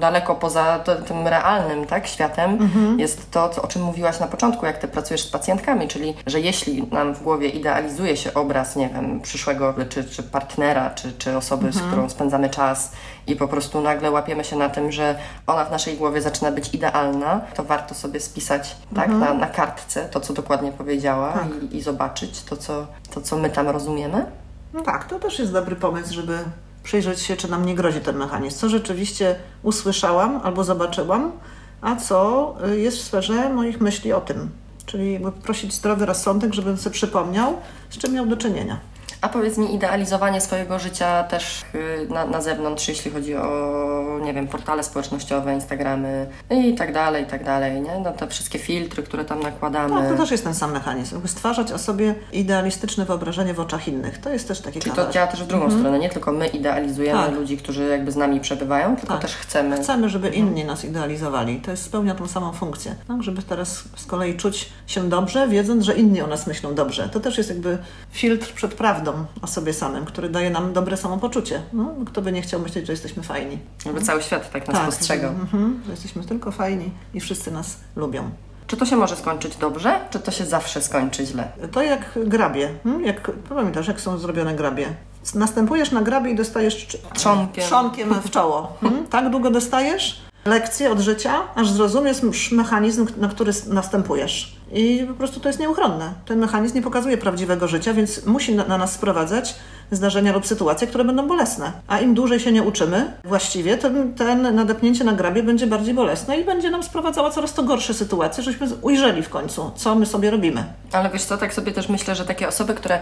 daleko 0.00 0.34
poza 0.34 0.78
tym 1.06 1.28
realnym 1.28 1.69
tak, 1.86 2.06
światem. 2.06 2.50
Mhm. 2.50 3.00
Jest 3.00 3.30
to, 3.30 3.48
co, 3.48 3.62
o 3.62 3.66
czym 3.66 3.82
mówiłaś 3.82 4.20
na 4.20 4.26
początku, 4.26 4.66
jak 4.66 4.78
ty 4.78 4.88
pracujesz 4.88 5.22
z 5.22 5.30
pacjentkami, 5.30 5.88
czyli 5.88 6.14
że 6.26 6.40
jeśli 6.40 6.82
nam 6.82 7.14
w 7.14 7.22
głowie 7.22 7.48
idealizuje 7.48 8.16
się 8.16 8.34
obraz, 8.34 8.76
nie 8.76 8.88
wiem, 8.88 9.20
przyszłego 9.20 9.74
czy, 9.88 10.04
czy 10.04 10.22
partnera, 10.22 10.90
czy, 10.90 11.12
czy 11.12 11.36
osoby, 11.36 11.66
mhm. 11.66 11.84
z 11.84 11.88
którą 11.88 12.10
spędzamy 12.10 12.50
czas 12.50 12.92
i 13.26 13.36
po 13.36 13.48
prostu 13.48 13.80
nagle 13.80 14.10
łapiemy 14.10 14.44
się 14.44 14.56
na 14.56 14.68
tym, 14.68 14.92
że 14.92 15.18
ona 15.46 15.64
w 15.64 15.70
naszej 15.70 15.96
głowie 15.96 16.22
zaczyna 16.22 16.52
być 16.52 16.74
idealna, 16.74 17.40
to 17.54 17.64
warto 17.64 17.94
sobie 17.94 18.20
spisać 18.20 18.76
tak, 18.94 19.08
mhm. 19.08 19.20
na, 19.20 19.46
na 19.46 19.52
kartce 19.52 20.08
to, 20.08 20.20
co 20.20 20.34
dokładnie 20.34 20.72
powiedziała 20.72 21.32
tak. 21.32 21.48
i, 21.62 21.76
i 21.76 21.82
zobaczyć 21.82 22.42
to 22.42 22.56
co, 22.56 22.86
to, 23.14 23.20
co 23.20 23.36
my 23.36 23.50
tam 23.50 23.68
rozumiemy. 23.68 24.26
No 24.74 24.80
tak, 24.80 25.04
to 25.04 25.18
też 25.18 25.38
jest 25.38 25.52
dobry 25.52 25.76
pomysł, 25.76 26.14
żeby 26.14 26.38
przyjrzeć 26.82 27.20
się, 27.20 27.36
czy 27.36 27.50
nam 27.50 27.66
nie 27.66 27.74
grozi 27.74 28.00
ten 28.00 28.16
mechanizm. 28.16 28.58
Co 28.58 28.68
rzeczywiście 28.68 29.36
usłyszałam 29.62 30.40
albo 30.44 30.64
zobaczyłam, 30.64 31.32
a 31.80 31.96
co 31.96 32.54
jest 32.76 32.98
w 32.98 33.02
sferze 33.02 33.48
moich 33.48 33.80
myśli 33.80 34.12
o 34.12 34.20
tym. 34.20 34.50
Czyli 34.86 35.12
jakby 35.12 35.32
prosić 35.32 35.74
zdrowy 35.74 36.06
rozsądek, 36.06 36.54
żebym 36.54 36.76
sobie 36.76 36.94
przypomniał, 36.94 37.56
z 37.90 37.98
czym 37.98 38.12
miał 38.12 38.26
do 38.26 38.36
czynienia. 38.36 38.80
A 39.20 39.28
powiedz 39.28 39.58
mi, 39.58 39.74
idealizowanie 39.74 40.40
swojego 40.40 40.78
życia 40.78 41.24
też 41.24 41.62
y, 41.74 42.06
na, 42.08 42.26
na 42.26 42.40
zewnątrz, 42.40 42.88
jeśli 42.88 43.10
chodzi 43.10 43.36
o, 43.36 44.18
nie 44.22 44.34
wiem, 44.34 44.48
portale 44.48 44.82
społecznościowe, 44.82 45.54
Instagramy 45.54 46.26
i 46.50 46.74
tak 46.74 46.92
dalej, 46.92 47.24
i 47.24 47.26
tak 47.26 47.44
dalej, 47.44 47.80
nie? 47.80 47.98
No, 48.04 48.12
te 48.12 48.26
wszystkie 48.26 48.58
filtry, 48.58 49.02
które 49.02 49.24
tam 49.24 49.40
nakładamy. 49.40 49.94
No, 49.94 50.10
to 50.10 50.16
też 50.16 50.30
jest 50.30 50.44
ten 50.44 50.54
sam 50.54 50.72
mechanizm. 50.72 51.28
Stwarzać 51.28 51.72
o 51.72 51.78
sobie 51.78 52.14
idealistyczne 52.32 53.04
wyobrażenie 53.04 53.54
w 53.54 53.60
oczach 53.60 53.88
innych. 53.88 54.18
To 54.18 54.30
jest 54.30 54.48
też 54.48 54.60
taki 54.60 54.80
Czyli 54.80 54.96
to 54.96 55.10
działa 55.10 55.26
też 55.26 55.42
w 55.42 55.46
drugą 55.46 55.64
mhm. 55.64 55.80
stronę. 55.80 55.98
Nie 55.98 56.08
tylko 56.08 56.32
my 56.32 56.46
idealizujemy 56.46 57.26
tak. 57.26 57.34
ludzi, 57.34 57.56
którzy 57.56 57.84
jakby 57.84 58.12
z 58.12 58.16
nami 58.16 58.40
przebywają, 58.40 58.96
tylko 58.96 59.12
tak. 59.12 59.22
też 59.22 59.36
chcemy. 59.36 59.76
Chcemy, 59.76 60.08
żeby 60.08 60.28
mhm. 60.28 60.46
inni 60.46 60.64
nas 60.64 60.84
idealizowali. 60.84 61.60
To 61.60 61.70
jest 61.70 61.82
spełnia 61.82 62.14
tą 62.14 62.28
samą 62.28 62.52
funkcję. 62.52 62.94
Tak? 63.08 63.22
Żeby 63.22 63.42
teraz 63.42 63.84
z 63.96 64.06
kolei 64.06 64.36
czuć 64.36 64.68
się 64.86 65.08
dobrze, 65.08 65.48
wiedząc, 65.48 65.84
że 65.84 65.94
inni 65.94 66.22
o 66.22 66.26
nas 66.26 66.46
myślą 66.46 66.74
dobrze. 66.74 67.08
To 67.08 67.20
też 67.20 67.38
jest 67.38 67.50
jakby 67.50 67.78
filtr 68.10 68.52
przed 68.54 68.74
prawdą 68.74 69.09
o 69.42 69.46
sobie 69.46 69.72
samym, 69.72 70.04
który 70.04 70.28
daje 70.28 70.50
nam 70.50 70.72
dobre 70.72 70.96
samopoczucie. 70.96 71.62
No, 71.72 71.94
kto 72.06 72.22
by 72.22 72.32
nie 72.32 72.42
chciał 72.42 72.60
myśleć, 72.60 72.86
że 72.86 72.92
jesteśmy 72.92 73.22
fajni. 73.22 73.58
Jakby 73.84 74.00
cały 74.00 74.22
świat 74.22 74.52
tak 74.52 74.68
nas 74.68 74.76
tak, 74.76 74.86
postrzegał. 74.86 75.32
Że, 75.32 75.40
mhm, 75.40 75.82
że 75.84 75.90
jesteśmy 75.90 76.24
tylko 76.24 76.50
fajni 76.50 76.90
i 77.14 77.20
wszyscy 77.20 77.50
nas 77.50 77.76
lubią. 77.96 78.30
Czy 78.66 78.76
to 78.76 78.86
się 78.86 78.96
może 78.96 79.16
skończyć 79.16 79.56
dobrze, 79.56 80.00
czy 80.10 80.20
to 80.20 80.30
się 80.30 80.46
zawsze 80.46 80.82
skończy 80.82 81.26
źle? 81.26 81.52
To 81.72 81.82
jak 81.82 82.18
grabie. 82.26 82.70
Hmm? 82.84 83.04
Jak, 83.04 83.30
pamiętasz, 83.48 83.88
jak 83.88 84.00
są 84.00 84.18
zrobione 84.18 84.54
grabie? 84.54 84.94
Następujesz 85.34 85.90
na 85.90 86.02
grabie 86.02 86.30
i 86.30 86.34
dostajesz 86.34 86.86
trzonkiem, 87.14 87.64
trzonkiem 87.64 88.14
w 88.14 88.30
czoło. 88.30 88.76
Hmm? 88.80 89.06
Tak 89.06 89.30
długo 89.30 89.50
dostajesz 89.50 90.29
lekcje 90.50 90.90
od 90.90 91.00
życia, 91.00 91.42
aż 91.54 91.70
zrozumiesz 91.70 92.50
mechanizm, 92.52 93.06
na 93.16 93.28
który 93.28 93.52
następujesz. 93.66 94.56
I 94.72 95.04
po 95.08 95.14
prostu 95.14 95.40
to 95.40 95.48
jest 95.48 95.60
nieuchronne. 95.60 96.12
Ten 96.26 96.38
mechanizm 96.38 96.74
nie 96.74 96.82
pokazuje 96.82 97.18
prawdziwego 97.18 97.68
życia, 97.68 97.94
więc 97.94 98.26
musi 98.26 98.54
na, 98.54 98.64
na, 98.64 98.78
nas 98.78 98.92
sprowadzać 98.92 99.54
zdarzenia 99.90 100.32
lub 100.32 100.46
sytuacje, 100.46 100.86
które 100.86 101.04
będą 101.04 101.28
bolesne. 101.28 101.72
A 101.88 101.98
im 101.98 102.14
dłużej 102.14 102.40
się 102.40 102.52
nie 102.52 102.62
uczymy 102.62 103.12
właściwie, 103.24 103.78
to 103.78 103.88
ten 104.16 104.54
nadepnięcie 104.54 105.04
na 105.04 105.12
grabie 105.12 105.42
będzie 105.42 105.66
bardziej 105.66 105.94
bolesne 105.94 106.38
i 106.38 106.44
będzie 106.44 106.70
nam 106.70 106.82
sprowadzała 106.82 107.30
coraz 107.30 107.54
to 107.54 107.62
gorsze 107.62 107.94
sytuacje, 107.94 108.44
żebyśmy 108.44 108.76
ujrzeli 108.82 109.22
w 109.22 109.28
końcu, 109.28 109.70
co 109.76 109.94
my 109.94 110.06
sobie 110.06 110.30
robimy. 110.30 110.64
Ale 110.92 111.10
wiesz 111.10 111.24
co, 111.24 111.38
tak 111.38 111.54
sobie 111.54 111.72
też 111.72 111.88
myślę, 111.88 112.14
że 112.14 112.24
takie 112.24 112.48
osoby, 112.48 112.74
które 112.74 112.98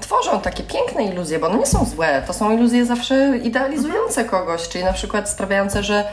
tworzą 0.00 0.40
takie 0.40 0.62
piękne 0.62 1.04
iluzje, 1.04 1.38
bo 1.38 1.46
one 1.46 1.58
nie 1.58 1.66
są 1.66 1.84
złe, 1.84 2.22
to 2.26 2.32
są 2.32 2.56
iluzje 2.56 2.86
zawsze 2.86 3.38
idealizujące 3.38 4.24
kogoś, 4.24 4.68
czyli 4.68 4.84
na 4.84 4.92
przykład 4.92 5.30
sprawiające, 5.30 5.82
że 5.82 6.04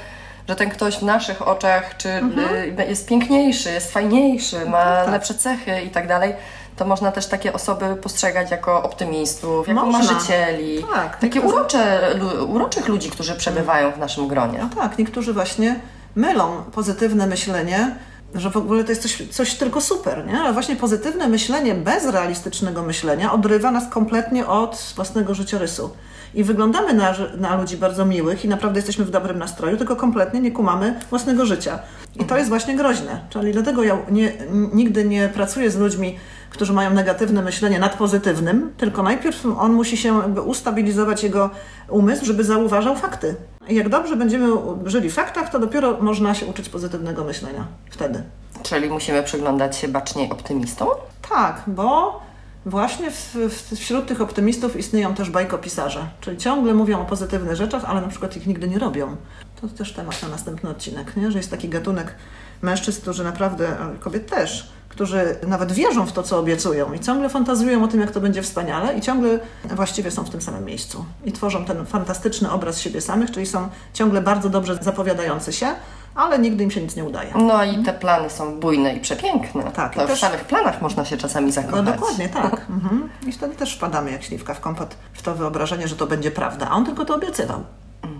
że 0.48 0.56
ten 0.56 0.70
ktoś 0.70 0.98
w 0.98 1.02
naszych 1.02 1.48
oczach 1.48 1.98
czy 1.98 2.10
mhm. 2.10 2.80
Y, 2.80 2.86
jest 2.90 3.08
piękniejszy, 3.08 3.72
jest 3.72 3.92
fajniejszy, 3.92 4.66
ma 4.66 4.84
tak. 4.84 5.12
lepsze 5.12 5.34
cechy 5.34 5.82
i 5.82 5.90
tak 5.90 6.08
dalej, 6.08 6.34
to 6.76 6.86
można 6.86 7.12
też 7.12 7.28
takie 7.28 7.54
osoby 7.54 7.96
postrzegać 7.96 8.52
jako 8.52 8.84
optymistów, 8.84 9.68
jako 9.68 9.86
można. 9.86 10.14
marzycieli. 10.14 10.86
Tak, 10.94 11.18
takie 11.18 11.40
niektórzy... 11.40 11.56
urocze, 11.56 12.16
uroczych 12.48 12.88
ludzi, 12.88 13.10
którzy 13.10 13.36
przebywają 13.36 13.92
w 13.92 13.98
naszym 13.98 14.28
gronie. 14.28 14.60
No 14.62 14.82
tak, 14.82 14.98
niektórzy 14.98 15.34
właśnie 15.34 15.80
mylą 16.16 16.64
pozytywne 16.72 17.28
myślenie 17.28 17.96
że 18.36 18.50
w 18.50 18.58
ogóle 18.58 18.84
to 18.84 18.92
jest 18.92 19.02
coś, 19.02 19.28
coś 19.32 19.56
tylko 19.56 19.82
super, 19.82 20.26
nie? 20.28 20.40
Ale 20.40 20.54
właśnie 20.54 20.76
pozytywne 20.76 21.28
myślenie 21.28 21.76
bez 21.76 22.06
realistycznego 22.06 22.84
myślenia 22.84 23.34
odrywa 23.34 23.72
nas 23.72 23.90
kompletnie 23.90 24.48
od 24.48 24.94
własnego 24.96 25.34
życiorysu 25.34 25.90
i 26.34 26.44
wyglądamy 26.44 26.94
na, 26.94 27.16
na 27.38 27.62
ludzi 27.62 27.78
bardzo 27.78 28.06
miłych 28.06 28.46
i 28.46 28.48
naprawdę 28.48 28.80
jesteśmy 28.80 29.06
w 29.06 29.10
dobrym 29.10 29.40
nastroju, 29.40 29.78
tylko 29.78 29.96
kompletnie 29.96 30.40
nie 30.40 30.52
kumamy 30.52 31.00
własnego 31.10 31.46
życia. 31.46 31.80
I 32.16 32.26
to 32.26 32.38
jest 32.38 32.50
właśnie 32.50 32.76
groźne. 32.76 33.20
Czyli 33.30 33.54
dlatego 33.54 33.84
ja 33.84 33.98
nie, 34.12 34.34
nigdy 34.74 35.06
nie 35.06 35.30
pracuję 35.30 35.72
z 35.72 35.78
ludźmi, 35.78 36.18
którzy 36.50 36.74
mają 36.74 36.94
negatywne 36.94 37.42
myślenie 37.42 37.80
nad 37.80 37.98
pozytywnym, 37.98 38.74
tylko 38.78 39.04
najpierw 39.04 39.46
on 39.46 39.74
musi 39.74 39.98
się 39.98 40.18
jakby 40.18 40.42
ustabilizować 40.42 41.24
jego 41.24 41.50
umysł, 41.90 42.26
żeby 42.26 42.44
zauważał 42.44 42.96
fakty. 42.96 43.36
I 43.70 43.76
jak 43.76 43.90
dobrze 43.90 44.16
będziemy 44.16 44.48
żyli 44.86 45.10
w 45.10 45.14
faktach, 45.14 45.50
to 45.50 45.60
dopiero 45.60 45.98
można 46.02 46.36
się 46.36 46.46
uczyć 46.46 46.70
pozytywnego 46.70 47.24
myślenia 47.24 47.68
wtedy. 47.90 48.24
Czyli 48.64 48.90
musimy 48.90 49.24
przyglądać 49.24 49.78
się 49.78 49.88
baczniej 49.88 50.30
optymistom? 50.30 50.88
Tak, 51.30 51.62
bo 51.68 52.22
Właśnie 52.68 53.12
w, 53.12 53.36
w, 53.36 53.78
wśród 53.80 54.08
tych 54.08 54.22
optymistów 54.22 54.76
istnieją 54.76 55.16
też 55.16 55.30
bajkopisarze, 55.30 56.08
czyli 56.22 56.38
ciągle 56.38 56.74
mówią 56.74 57.02
o 57.02 57.06
pozytywnych 57.06 57.56
rzeczach, 57.56 57.86
ale 57.86 58.02
na 58.02 58.08
przykład 58.08 58.38
ich 58.38 58.48
nigdy 58.48 58.68
nie 58.68 58.80
robią. 58.80 59.16
To 59.62 59.68
też 59.68 59.94
temat 59.94 60.24
na 60.24 60.28
następny 60.28 60.70
odcinek, 60.70 61.18
nie? 61.18 61.32
że 61.32 61.38
jest 61.38 61.52
taki 61.52 61.70
gatunek 61.70 62.16
mężczyzn, 62.62 63.02
którzy 63.02 63.24
naprawdę, 63.24 63.76
kobiet 64.00 64.30
też, 64.30 64.72
którzy 64.98 65.36
nawet 65.48 65.72
wierzą 65.72 66.06
w 66.06 66.12
to, 66.12 66.24
co 66.24 66.40
obiecują 66.40 66.94
i 66.94 67.00
ciągle 67.00 67.30
fantazują 67.30 67.84
o 67.84 67.88
tym, 67.88 68.02
jak 68.02 68.12
to 68.12 68.22
będzie 68.22 68.42
wspaniale 68.42 68.98
i 68.98 69.02
ciągle 69.02 69.40
właściwie 69.66 70.12
są 70.12 70.24
w 70.24 70.30
tym 70.30 70.42
samym 70.42 70.66
miejscu 70.66 71.06
i 71.26 71.32
tworzą 71.32 71.66
ten 71.66 71.86
fantastyczny 71.86 72.52
obraz 72.52 72.80
siebie 72.80 73.02
samych, 73.02 73.32
czyli 73.32 73.46
są 73.46 73.70
ciągle 73.94 74.22
bardzo 74.22 74.50
dobrze 74.50 74.80
zapowiadający 74.82 75.54
się, 75.54 75.68
ale 76.16 76.40
nigdy 76.40 76.64
im 76.64 76.72
się 76.72 76.82
nic 76.82 76.96
nie 76.96 77.04
udaje. 77.04 77.34
No 77.36 77.64
i 77.64 77.84
te 77.84 77.94
plany 77.94 78.30
są 78.30 78.60
bujne 78.60 78.96
i 78.96 79.00
przepiękne. 79.00 79.64
Tak. 79.64 79.96
To 79.96 80.08
też... 80.08 80.18
w 80.18 80.22
samych 80.22 80.46
planach 80.46 80.82
można 80.82 81.06
się 81.06 81.18
czasami 81.18 81.52
zakochać. 81.52 81.86
No 81.86 81.92
dokładnie, 81.92 82.30
tak. 82.30 82.66
Mhm. 82.70 83.10
I 83.28 83.32
wtedy 83.32 83.56
też 83.56 83.76
wpadamy 83.76 84.12
jak 84.12 84.24
śliwka 84.24 84.54
w 84.54 84.60
kompot 84.60 84.96
w 85.14 85.22
to 85.22 85.36
wyobrażenie, 85.36 85.88
że 85.88 85.96
to 85.96 86.08
będzie 86.08 86.32
prawda, 86.32 86.68
a 86.70 86.76
on 86.76 86.86
tylko 86.86 87.06
to 87.06 87.16
obiecywał. 87.16 87.64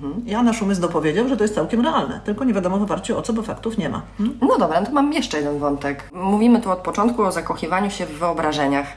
Mhm. 0.04 0.24
Ja 0.26 0.44
nasz 0.44 0.62
umysł 0.62 0.82
dopowiedział, 0.82 1.28
że 1.28 1.38
to 1.38 1.44
jest 1.44 1.56
całkiem 1.56 1.82
realne, 1.82 2.22
tylko 2.26 2.44
nie 2.44 2.54
wiadomo 2.54 2.78
w 2.78 2.84
oparciu 2.84 3.18
o 3.18 3.22
co, 3.22 3.34
bo 3.34 3.42
faktów 3.42 3.78
nie 3.78 3.90
ma. 3.90 4.02
Mhm. 4.20 4.40
No 4.42 4.58
dobra, 4.58 4.80
no 4.80 4.86
to 4.86 4.92
mam 4.92 5.14
jeszcze 5.14 5.38
jeden 5.38 5.60
wątek. 5.60 6.10
Mówimy 6.14 6.62
tu 6.62 6.72
od 6.72 6.80
początku 6.80 7.24
o 7.24 7.32
zakochiwaniu 7.32 7.90
się 7.90 8.06
w 8.06 8.20
wyobrażeniach 8.20 8.88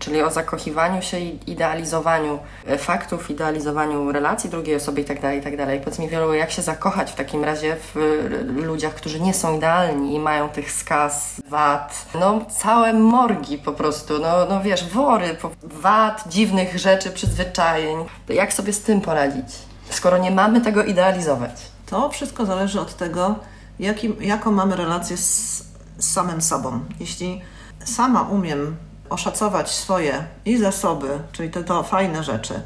czyli 0.00 0.22
o 0.22 0.30
zakochiwaniu 0.30 1.02
się 1.02 1.18
i 1.18 1.38
idealizowaniu 1.46 2.38
e, 2.66 2.78
faktów, 2.78 3.30
idealizowaniu 3.30 4.12
relacji 4.12 4.50
drugiej 4.50 4.76
osoby 4.76 5.00
itd., 5.00 5.20
tak 5.20 5.34
itd. 5.34 5.66
Tak 5.66 5.80
Powiedz 5.80 5.98
mi 5.98 6.08
wielu, 6.08 6.34
jak 6.34 6.50
się 6.50 6.62
zakochać 6.62 7.12
w 7.12 7.14
takim 7.14 7.44
razie 7.44 7.76
w 7.76 7.96
e, 7.96 8.62
ludziach, 8.66 8.94
którzy 8.94 9.20
nie 9.20 9.34
są 9.34 9.56
idealni 9.56 10.14
i 10.14 10.18
mają 10.18 10.48
tych 10.48 10.72
skaz, 10.72 11.42
wad, 11.48 12.06
no 12.20 12.40
całe 12.50 12.92
morgi 12.92 13.58
po 13.58 13.72
prostu, 13.72 14.18
no, 14.18 14.46
no 14.50 14.60
wiesz, 14.62 14.88
wory, 14.88 15.36
wad, 15.62 16.24
dziwnych 16.28 16.78
rzeczy, 16.78 17.10
przyzwyczajeń. 17.10 18.04
Jak 18.28 18.52
sobie 18.52 18.72
z 18.72 18.82
tym 18.82 19.00
poradzić, 19.00 19.46
skoro 19.90 20.18
nie 20.18 20.30
mamy 20.30 20.60
tego 20.60 20.84
idealizować? 20.84 21.50
To 21.86 22.10
wszystko 22.10 22.46
zależy 22.46 22.80
od 22.80 22.96
tego, 22.96 23.38
jaki, 23.78 24.12
jaką 24.20 24.52
mamy 24.52 24.76
relację 24.76 25.16
z, 25.16 25.64
samym 25.98 26.42
sobą. 26.42 26.80
Jeśli 27.00 27.40
sama 27.84 28.22
umiem 28.22 28.76
oszacować 29.10 29.70
swoje 29.70 30.24
i 30.44 30.58
zasoby, 30.58 31.08
czyli 31.32 31.50
te 31.50 31.64
to 31.64 31.82
fajne 31.82 32.24
rzeczy, 32.24 32.62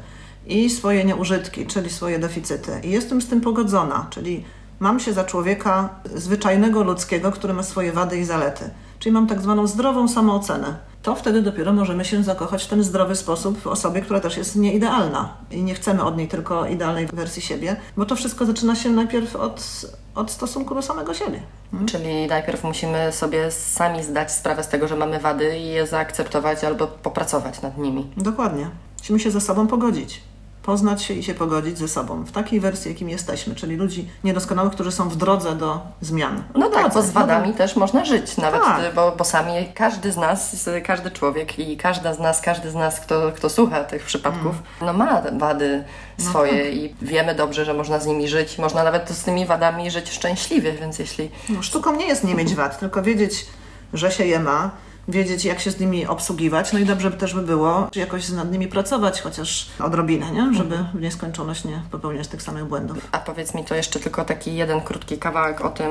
i 0.47 0.69
swoje 0.69 1.05
nieużytki, 1.05 1.65
czyli 1.65 1.89
swoje 1.89 2.19
deficyty. 2.19 2.79
I 2.83 2.89
jestem 2.89 3.21
z 3.21 3.27
tym 3.27 3.41
pogodzona, 3.41 4.07
czyli 4.09 4.45
mam 4.79 4.99
się 4.99 5.13
za 5.13 5.23
człowieka 5.23 5.89
zwyczajnego 6.15 6.83
ludzkiego, 6.83 7.31
który 7.31 7.53
ma 7.53 7.63
swoje 7.63 7.91
wady 7.91 8.17
i 8.17 8.25
zalety. 8.25 8.69
Czyli 9.05 9.13
mam 9.13 9.27
tak 9.27 9.41
zwaną 9.41 9.67
zdrową 9.67 10.07
samoocenę, 10.07 10.75
to 11.03 11.15
wtedy 11.15 11.41
dopiero 11.41 11.73
możemy 11.73 12.05
się 12.05 12.23
zakochać 12.23 12.63
w 12.63 12.67
ten 12.67 12.83
zdrowy 12.83 13.15
sposób 13.15 13.61
w 13.61 13.67
osobie, 13.67 14.01
która 14.01 14.19
też 14.19 14.37
jest 14.37 14.55
nieidealna. 14.55 15.37
I 15.51 15.63
nie 15.63 15.75
chcemy 15.75 16.03
od 16.03 16.17
niej 16.17 16.27
tylko 16.27 16.65
idealnej 16.65 17.07
wersji 17.07 17.41
siebie, 17.41 17.75
bo 17.97 18.05
to 18.05 18.15
wszystko 18.15 18.45
zaczyna 18.45 18.75
się 18.75 18.89
najpierw 18.89 19.35
od, 19.35 19.85
od 20.15 20.31
stosunku 20.31 20.75
do 20.75 20.81
samego 20.81 21.13
siebie. 21.13 21.39
Czyli 21.85 22.27
najpierw 22.27 22.63
musimy 22.63 23.11
sobie 23.11 23.51
sami 23.51 24.03
zdać 24.03 24.31
sprawę 24.31 24.63
z 24.63 24.67
tego, 24.67 24.87
że 24.87 24.95
mamy 24.95 25.19
wady 25.19 25.57
i 25.57 25.67
je 25.67 25.87
zaakceptować 25.87 26.63
albo 26.63 26.87
popracować 26.87 27.61
nad 27.61 27.77
nimi. 27.77 28.11
Dokładnie. 28.17 28.69
Musimy 28.99 29.19
się 29.19 29.31
ze 29.31 29.41
sobą 29.41 29.67
pogodzić. 29.67 30.21
Poznać 30.65 31.03
się 31.03 31.13
i 31.13 31.23
się 31.23 31.33
pogodzić 31.33 31.77
ze 31.77 31.87
sobą 31.87 32.23
w 32.23 32.31
takiej 32.31 32.59
wersji, 32.59 32.91
jakim 32.91 33.09
jesteśmy, 33.09 33.55
czyli 33.55 33.75
ludzi 33.75 34.09
niedoskonałych, 34.23 34.73
którzy 34.73 34.91
są 34.91 35.09
w 35.09 35.15
drodze 35.15 35.55
do 35.55 35.79
zmian. 36.01 36.43
No 36.55 36.69
tak, 36.69 36.81
drodze, 36.81 36.99
bo 36.99 37.05
z 37.05 37.11
wadami 37.11 37.49
no, 37.49 37.53
też 37.57 37.75
można 37.75 38.05
żyć, 38.05 38.37
nawet, 38.37 38.61
Tak. 38.61 38.95
bo, 38.95 39.11
bo 39.17 39.23
sami 39.23 39.53
każdy 39.75 40.11
z 40.11 40.17
nas, 40.17 40.69
każdy 40.85 41.11
człowiek 41.11 41.59
i 41.59 41.77
każda 41.77 42.13
z 42.13 42.19
nas, 42.19 42.41
każdy 42.41 42.71
z 42.71 42.75
nas, 42.75 42.99
kto, 42.99 43.31
kto 43.35 43.49
słucha 43.49 43.83
tych 43.83 44.03
przypadków, 44.03 44.55
no 44.81 44.93
ma 44.93 45.21
wady 45.37 45.83
swoje 46.17 46.71
i 46.71 46.95
wiemy 47.01 47.35
dobrze, 47.35 47.65
że 47.65 47.73
można 47.73 47.99
z 47.99 48.05
nimi 48.05 48.27
żyć, 48.27 48.57
można 48.57 48.83
nawet 48.83 49.09
z 49.09 49.23
tymi 49.23 49.45
wadami 49.45 49.91
żyć 49.91 50.09
szczęśliwie, 50.11 50.71
więc 50.71 50.99
jeśli 50.99 51.31
No, 51.49 51.63
sztuką 51.63 51.95
nie 51.95 52.07
jest 52.07 52.23
nie 52.23 52.35
mieć 52.35 52.55
wad, 52.55 52.79
tylko 52.79 53.01
wiedzieć, 53.01 53.45
że 53.93 54.11
się 54.11 54.25
je 54.25 54.39
ma, 54.39 54.71
wiedzieć, 55.07 55.45
jak 55.45 55.59
się 55.59 55.71
z 55.71 55.79
nimi 55.79 56.05
obsługiwać. 56.05 56.73
No 56.73 56.79
i 56.79 56.85
dobrze 56.85 57.11
by 57.11 57.17
też 57.17 57.33
by 57.33 57.41
było 57.41 57.87
jakoś 57.95 58.29
nad 58.29 58.51
nimi 58.51 58.67
pracować, 58.67 59.21
chociaż 59.21 59.67
odrobinę, 59.79 60.31
nie? 60.31 60.53
żeby 60.53 60.77
w 60.93 61.01
nieskończoność 61.01 61.65
nie 61.65 61.81
popełniać 61.91 62.27
tych 62.27 62.41
samych 62.41 62.65
błędów. 62.65 63.07
A 63.11 63.19
powiedz 63.19 63.53
mi 63.53 63.63
to 63.63 63.75
jeszcze 63.75 63.99
tylko 63.99 64.25
taki 64.25 64.55
jeden 64.55 64.81
krótki 64.81 65.17
kawałek 65.17 65.65
o 65.65 65.69
tym, 65.69 65.89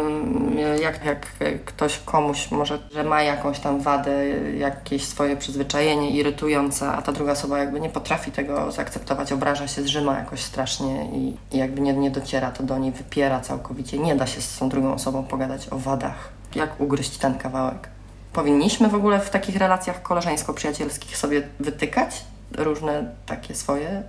jak, 0.82 1.04
jak 1.04 1.26
ktoś 1.64 1.98
komuś 1.98 2.50
może, 2.50 2.78
że 2.92 3.04
ma 3.04 3.22
jakąś 3.22 3.60
tam 3.60 3.80
wadę, 3.80 4.28
jakieś 4.58 5.04
swoje 5.04 5.36
przyzwyczajenie 5.36 6.10
irytujące, 6.10 6.92
a 6.92 7.02
ta 7.02 7.12
druga 7.12 7.32
osoba 7.32 7.58
jakby 7.58 7.80
nie 7.80 7.90
potrafi 7.90 8.32
tego 8.32 8.72
zaakceptować, 8.72 9.32
obraża 9.32 9.68
się, 9.68 9.82
zżyma 9.82 10.18
jakoś 10.18 10.40
strasznie 10.40 11.06
i, 11.12 11.36
i 11.52 11.58
jakby 11.58 11.80
nie, 11.80 11.92
nie 11.92 12.10
dociera 12.10 12.50
to 12.50 12.62
do 12.62 12.78
niej, 12.78 12.92
wypiera 12.92 13.40
całkowicie. 13.40 13.98
Nie 13.98 14.16
da 14.16 14.26
się 14.26 14.40
z 14.40 14.58
tą 14.58 14.68
drugą 14.68 14.94
osobą 14.94 15.24
pogadać 15.24 15.68
o 15.70 15.78
wadach. 15.78 16.28
Jak 16.54 16.80
ugryźć 16.80 17.18
ten 17.18 17.38
kawałek? 17.38 17.93
Powinniśmy 18.34 18.88
w 18.88 18.94
ogóle 18.94 19.20
w 19.20 19.30
takich 19.30 19.56
relacjach 19.56 20.02
koleżeńsko-przyjacielskich 20.02 21.16
sobie 21.16 21.48
wytykać 21.60 22.24
różne 22.58 23.14
takie 23.26 23.54
swoje 23.54 24.02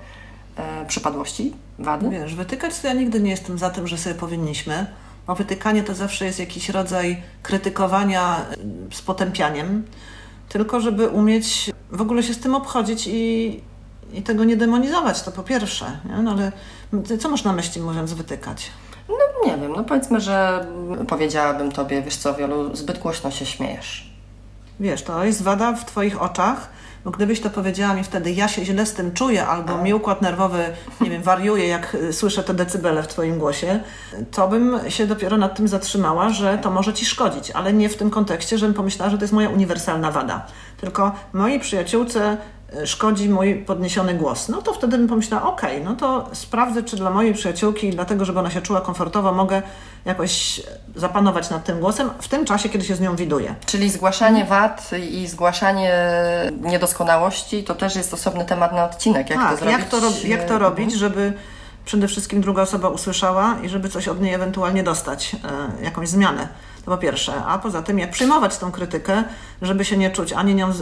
e, 0.58 0.86
przypadłości, 0.88 1.54
wady? 1.80 2.10
Wiesz, 2.10 2.36
wytykać 2.36 2.80
to 2.80 2.88
ja 2.88 2.94
nigdy 2.94 3.22
nie 3.22 3.32
jestem 3.32 3.58
za 3.58 3.70
tym, 3.70 3.88
że 3.88 3.98
sobie 3.98 4.16
powinniśmy, 4.16 4.86
bo 5.28 5.36
wytykanie 5.36 5.84
to 5.84 5.96
zawsze 5.96 6.26
jest 6.26 6.40
jakiś 6.40 6.70
rodzaj 6.70 7.22
krytykowania 7.44 8.46
y, 8.92 8.96
z 8.96 9.02
potępianiem, 9.02 9.86
tylko 10.50 10.80
żeby 10.80 11.08
umieć 11.08 11.72
w 11.92 12.02
ogóle 12.02 12.24
się 12.24 12.34
z 12.34 12.40
tym 12.40 12.56
obchodzić 12.56 13.08
i, 13.08 13.62
i 14.14 14.22
tego 14.22 14.44
nie 14.44 14.58
demonizować, 14.58 15.22
to 15.22 15.32
po 15.32 15.44
pierwsze. 15.44 15.86
Nie? 16.06 16.22
No 16.22 16.32
ale 16.32 16.52
co 17.18 17.30
masz 17.30 17.44
na 17.44 17.54
myśli 17.54 17.82
mówiąc 17.82 18.14
wytykać? 18.14 18.72
No 19.10 19.52
nie 19.52 19.58
wiem, 19.58 19.72
no 19.72 19.84
powiedzmy, 19.84 20.22
że 20.22 20.68
powiedziałabym 21.08 21.72
tobie, 21.72 22.02
wiesz 22.02 22.18
co, 22.18 22.34
Wielu, 22.34 22.76
zbyt 22.76 23.00
głośno 23.00 23.32
się 23.32 23.46
śmiejesz. 23.46 24.15
Wiesz, 24.80 25.04
to 25.04 25.24
jest 25.24 25.44
wada 25.44 25.74
w 25.74 25.86
Twoich 25.86 26.22
oczach, 26.22 26.70
bo 27.06 27.12
gdybyś 27.12 27.42
to 27.42 27.50
powiedziała 27.50 27.94
mi 27.94 28.04
wtedy, 28.04 28.32
ja 28.32 28.48
się 28.48 28.66
źle 28.66 28.86
z 28.86 28.94
tym 28.94 29.14
czuję, 29.14 29.48
albo 29.48 29.78
mi 29.78 29.94
układ 29.94 30.22
nerwowy, 30.22 30.64
nie 31.02 31.10
wiem, 31.10 31.24
wariuje, 31.24 31.68
jak 31.68 31.96
y, 31.96 32.14
słyszę 32.14 32.44
te 32.44 32.54
decybele 32.54 33.04
w 33.04 33.08
Twoim 33.08 33.40
głosie, 33.40 33.80
to 34.32 34.48
bym 34.48 34.80
się 34.90 35.08
dopiero 35.08 35.38
nad 35.38 35.56
tym 35.56 35.68
zatrzymała, 35.68 36.30
że 36.30 36.58
to 36.58 36.72
może 36.72 36.94
Ci 36.94 37.06
szkodzić, 37.06 37.52
ale 37.52 37.74
nie 37.74 37.90
w 37.90 37.98
tym 37.98 38.10
kontekście, 38.10 38.58
żebym 38.58 38.76
pomyślała, 38.76 39.12
że 39.12 39.18
to 39.18 39.24
jest 39.24 39.34
moja 39.34 39.50
uniwersalna 39.50 40.12
wada. 40.12 40.46
Tylko 40.78 41.12
mojej 41.34 41.60
przyjaciółce 41.60 42.38
szkodzi 42.86 43.30
mój 43.30 43.56
podniesiony 43.56 44.14
głos. 44.14 44.50
No 44.50 44.62
to 44.62 44.74
wtedy 44.74 44.98
bym 44.98 45.08
pomyślała, 45.08 45.44
okej, 45.44 45.84
no 45.84 45.96
to 45.96 46.30
sprawdzę, 46.34 46.84
czy 46.84 46.96
dla 46.96 47.10
mojej 47.10 47.34
przyjaciółki, 47.34 47.90
dlatego 47.90 48.26
żeby 48.26 48.40
ona 48.40 48.50
się 48.50 48.62
czuła 48.62 48.82
komfortowo, 48.82 49.34
mogę 49.34 49.62
jakoś 50.06 50.62
zapanować 50.96 51.50
nad 51.50 51.64
tym 51.64 51.80
głosem 51.80 52.10
w 52.20 52.28
tym 52.28 52.46
czasie, 52.46 52.70
kiedy 52.70 52.86
się 52.86 52.96
z 52.96 53.02
nią 53.02 53.16
widuję. 53.16 53.56
Czyli 53.66 53.90
zgłaszanie 53.90 54.46
wad 54.46 54.92
i 55.12 55.28
zgłaszanie 55.28 55.94
niedoskonałości 56.62 57.64
to 57.64 57.76
też 57.76 57.96
jest 57.96 58.14
osobny 58.14 58.46
temat 58.46 58.74
na 58.74 58.86
odcinek. 58.86 59.30
Jak 59.30 59.40
to 59.40 59.46
tak, 59.46 59.60
zrobić? 59.60 59.80
jak 59.80 59.90
to, 59.90 60.28
jak 60.28 60.46
to 60.46 60.60
robić, 60.60 60.94
żeby 60.94 61.34
przede 61.86 62.08
wszystkim 62.08 62.42
druga 62.42 62.62
osoba 62.62 62.90
usłyszała 62.90 63.58
i 63.64 63.70
żeby 63.70 63.90
coś 63.90 64.08
od 64.08 64.22
niej 64.22 64.34
ewentualnie 64.34 64.84
dostać, 64.84 65.36
e, 65.80 65.84
jakąś 65.84 66.10
zmianę. 66.10 66.48
To 66.86 66.92
po 66.92 66.98
pierwsze. 66.98 67.34
A 67.46 67.60
poza 67.60 67.82
tym, 67.82 68.00
jak 68.00 68.12
przyjmować 68.12 68.58
tą 68.58 68.72
krytykę, 68.72 69.24
żeby 69.62 69.86
się 69.86 69.98
nie 69.98 70.12
czuć 70.12 70.34
ani 70.34 70.56
nią 70.56 70.74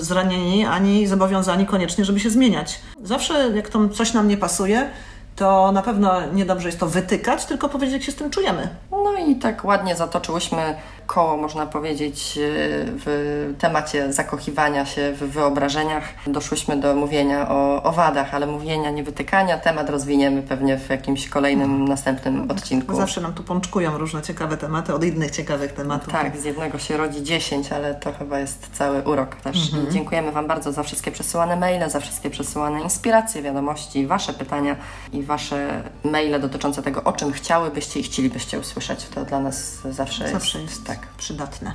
zranieni, 0.00 0.66
ani 0.66 1.06
zobowiązani 1.06 1.66
koniecznie, 1.66 2.04
żeby 2.04 2.20
się 2.20 2.30
zmieniać. 2.30 2.80
Zawsze, 3.02 3.50
jak 3.54 3.68
to 3.68 3.88
coś 3.88 4.12
nam 4.12 4.28
nie 4.28 4.36
pasuje, 4.36 4.90
to 5.36 5.72
na 5.72 5.82
pewno 5.82 6.12
niedobrze 6.32 6.68
jest 6.68 6.80
to 6.80 6.86
wytykać, 6.86 7.44
tylko 7.46 7.68
powiedzieć, 7.68 7.94
jak 7.94 8.02
się 8.02 8.12
z 8.12 8.14
tym 8.14 8.30
czujemy. 8.30 8.68
No 9.04 9.14
i 9.26 9.36
tak 9.36 9.64
ładnie 9.64 9.96
zatoczyłyśmy 9.96 10.74
koło, 11.06 11.36
można 11.36 11.66
powiedzieć, 11.66 12.38
e, 12.38 12.40
w 12.86 13.54
temacie 13.58 14.12
zakochiwania 14.12 14.86
się 14.86 15.12
w 15.12 15.18
wyobrażeniach. 15.18 16.04
Doszłyśmy 16.26 16.76
do 16.76 16.94
mówienia 16.94 17.48
o, 17.48 17.82
o 17.82 17.92
wadach, 17.92 18.34
ale 18.34 18.46
mówienia, 18.46 18.90
nie 18.90 19.02
wytykania. 19.02 19.58
Temat 19.58 19.90
rozwiniemy 19.90 20.42
pewnie 20.42 20.78
w 20.78 20.90
jakimś 20.90 21.28
kolejnym, 21.28 21.88
następnym 21.88 22.50
odcinku. 22.50 22.96
Zawsze 22.96 23.20
nam 23.20 23.32
tu 23.32 23.42
pączkują 23.42 23.98
różne 23.98 24.22
ciekawe 24.22 24.56
tematy 24.56 24.94
od 24.94 25.04
innych 25.04 25.30
ciekawych 25.30 25.72
tematów. 25.72 26.12
Tak, 26.12 26.36
z 26.36 26.44
jednego 26.44 26.78
się 26.78 26.96
rodzi 26.96 27.22
10, 27.22 27.72
ale 27.72 27.94
to 27.94 28.12
chyba 28.12 28.38
jest 28.38 28.70
cały 28.72 29.02
urok 29.02 29.36
też. 29.36 29.72
I 29.72 29.92
dziękujemy 29.92 30.32
Wam 30.32 30.46
bardzo 30.46 30.72
za 30.72 30.82
wszystkie 30.82 31.10
przesyłane 31.10 31.56
maile, 31.56 31.90
za 31.90 32.00
wszystkie 32.00 32.30
przesyłane 32.30 32.80
inspiracje, 32.82 33.42
wiadomości, 33.42 34.06
Wasze 34.06 34.32
pytania 34.32 34.76
i 35.12 35.22
Wasze 35.22 35.82
maile 36.04 36.40
dotyczące 36.40 36.82
tego, 36.82 37.04
o 37.04 37.12
czym 37.12 37.32
chciałybyście 37.32 38.00
i 38.00 38.02
chcielibyście 38.02 38.58
usłyszeć. 38.58 38.91
To 39.14 39.24
dla 39.24 39.40
nas 39.40 39.78
zawsze, 39.90 40.28
Zawsze 40.32 40.58
jest, 40.60 40.70
jest 40.70 40.86
tak. 40.86 40.98
przydatne. 41.16 41.74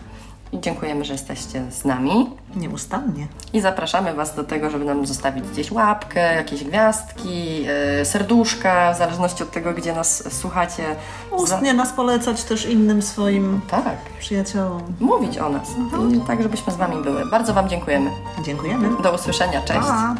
I 0.51 0.59
dziękujemy, 0.59 1.05
że 1.05 1.13
jesteście 1.13 1.63
z 1.71 1.85
nami. 1.85 2.29
Nieustannie. 2.55 3.27
I 3.53 3.61
zapraszamy 3.61 4.13
Was 4.13 4.35
do 4.35 4.43
tego, 4.43 4.69
żeby 4.69 4.85
nam 4.85 5.05
zostawić 5.05 5.43
gdzieś 5.43 5.71
łapkę, 5.71 6.35
jakieś 6.35 6.63
gwiazdki, 6.63 7.63
yy, 7.63 8.05
serduszka, 8.05 8.93
w 8.93 8.97
zależności 8.97 9.43
od 9.43 9.51
tego, 9.51 9.73
gdzie 9.73 9.93
nas 9.93 10.23
słuchacie. 10.39 10.83
Ustnie 11.31 11.73
nas 11.73 11.93
polecać 11.93 12.43
też 12.43 12.65
innym 12.65 13.01
swoim. 13.01 13.61
Tak, 13.69 13.97
przyjaciołom. 14.19 14.81
mówić 14.99 15.37
o 15.37 15.49
nas. 15.49 15.67
I 16.15 16.19
tak, 16.27 16.43
żebyśmy 16.43 16.73
z 16.73 16.75
Wami 16.75 17.03
były. 17.03 17.29
Bardzo 17.31 17.53
Wam 17.53 17.69
dziękujemy. 17.69 18.09
Dziękujemy. 18.45 18.89
Do 19.03 19.11
usłyszenia. 19.13 19.61
Cześć. 19.61 19.79
Pa. 19.79 20.15